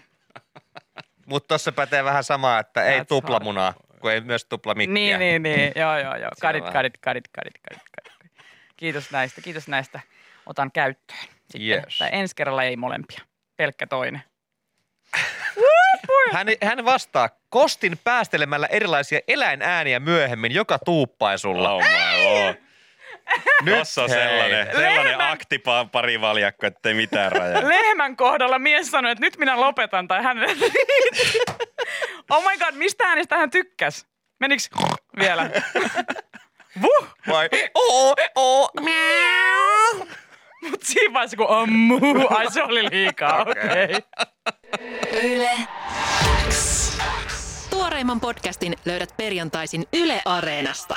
Mutta 1.26 1.48
tuossa 1.48 1.72
pätee 1.72 2.04
vähän 2.04 2.24
sama, 2.24 2.58
että 2.58 2.84
ei 2.84 3.00
That's 3.00 3.04
tuplamunaa, 3.06 3.74
kun 4.00 4.12
ei 4.12 4.20
myös 4.20 4.44
tuplamikkiä. 4.44 4.94
Niin, 4.94 5.18
niin, 5.18 5.42
niin. 5.42 5.72
Joo, 5.82 5.98
joo, 5.98 6.16
joo. 6.16 6.30
Kadit, 6.40 6.64
kadit, 6.70 6.98
kadit, 6.98 7.28
kadit, 7.28 7.52
kadit, 7.68 7.82
kadit. 7.96 8.32
Kiitos 8.76 9.10
näistä, 9.10 9.40
kiitos 9.40 9.68
näistä. 9.68 10.00
Otan 10.46 10.72
käyttöön. 10.72 11.18
Sitten, 11.50 11.60
Yes. 11.84 11.98
tai 11.98 12.08
ensi 12.12 12.34
kerralla 12.36 12.62
ei 12.64 12.76
molempia. 12.76 13.20
Pelkkä 13.56 13.86
toinen. 13.86 14.22
Hän, 16.32 16.46
hän 16.64 16.84
vastaa, 16.84 17.28
kostin 17.48 17.98
päästelemällä 18.04 18.66
erilaisia 18.66 19.20
eläinääniä 19.28 20.00
myöhemmin 20.00 20.54
joka 20.54 20.78
tuuppaisulla. 20.78 21.72
Oh 21.72 21.82
my 21.82 22.24
lord. 22.24 22.56
Nyt 23.62 23.78
Tossa 23.78 24.02
on 24.02 24.08
sellainen, 24.08 24.66
sellainen 24.66 25.18
Lehmän- 25.18 25.32
aktipa 25.32 25.84
parivaljakko, 25.92 26.66
ettei 26.66 26.94
mitään 26.94 27.32
rajaa. 27.32 27.68
Lehmän 27.68 28.16
kohdalla 28.16 28.58
mies 28.58 28.90
sanoi, 28.90 29.12
että 29.12 29.24
nyt 29.24 29.36
minä 29.38 29.60
lopetan 29.60 30.08
tai 30.08 30.22
hän... 30.22 30.38
oh 32.30 32.42
my 32.42 32.58
god, 32.58 32.74
mistä 32.74 33.04
äänestä 33.04 33.36
hän 33.36 33.50
tykkäs? 33.50 34.06
Meniks 34.40 34.70
vielä? 35.18 35.50
Vuh! 36.82 37.08
Vai, 37.28 37.48
oo, 37.74 38.14
oo, 38.34 38.70
Mut 40.62 40.82
siinä 40.82 41.14
vaiheessa 41.14 41.36
kun 41.36 41.50
ammuu, 41.50 42.26
ai 42.30 42.52
se 42.52 42.62
oli 42.62 42.90
liikaa, 42.90 43.42
okei. 43.42 43.84
Okay. 43.84 44.00
Yle 45.22 45.50
X. 46.48 46.92
Tuoreimman 47.70 48.20
podcastin 48.20 48.76
löydät 48.84 49.16
perjantaisin 49.16 49.84
Yle 49.92 50.22
Areenasta. 50.24 50.96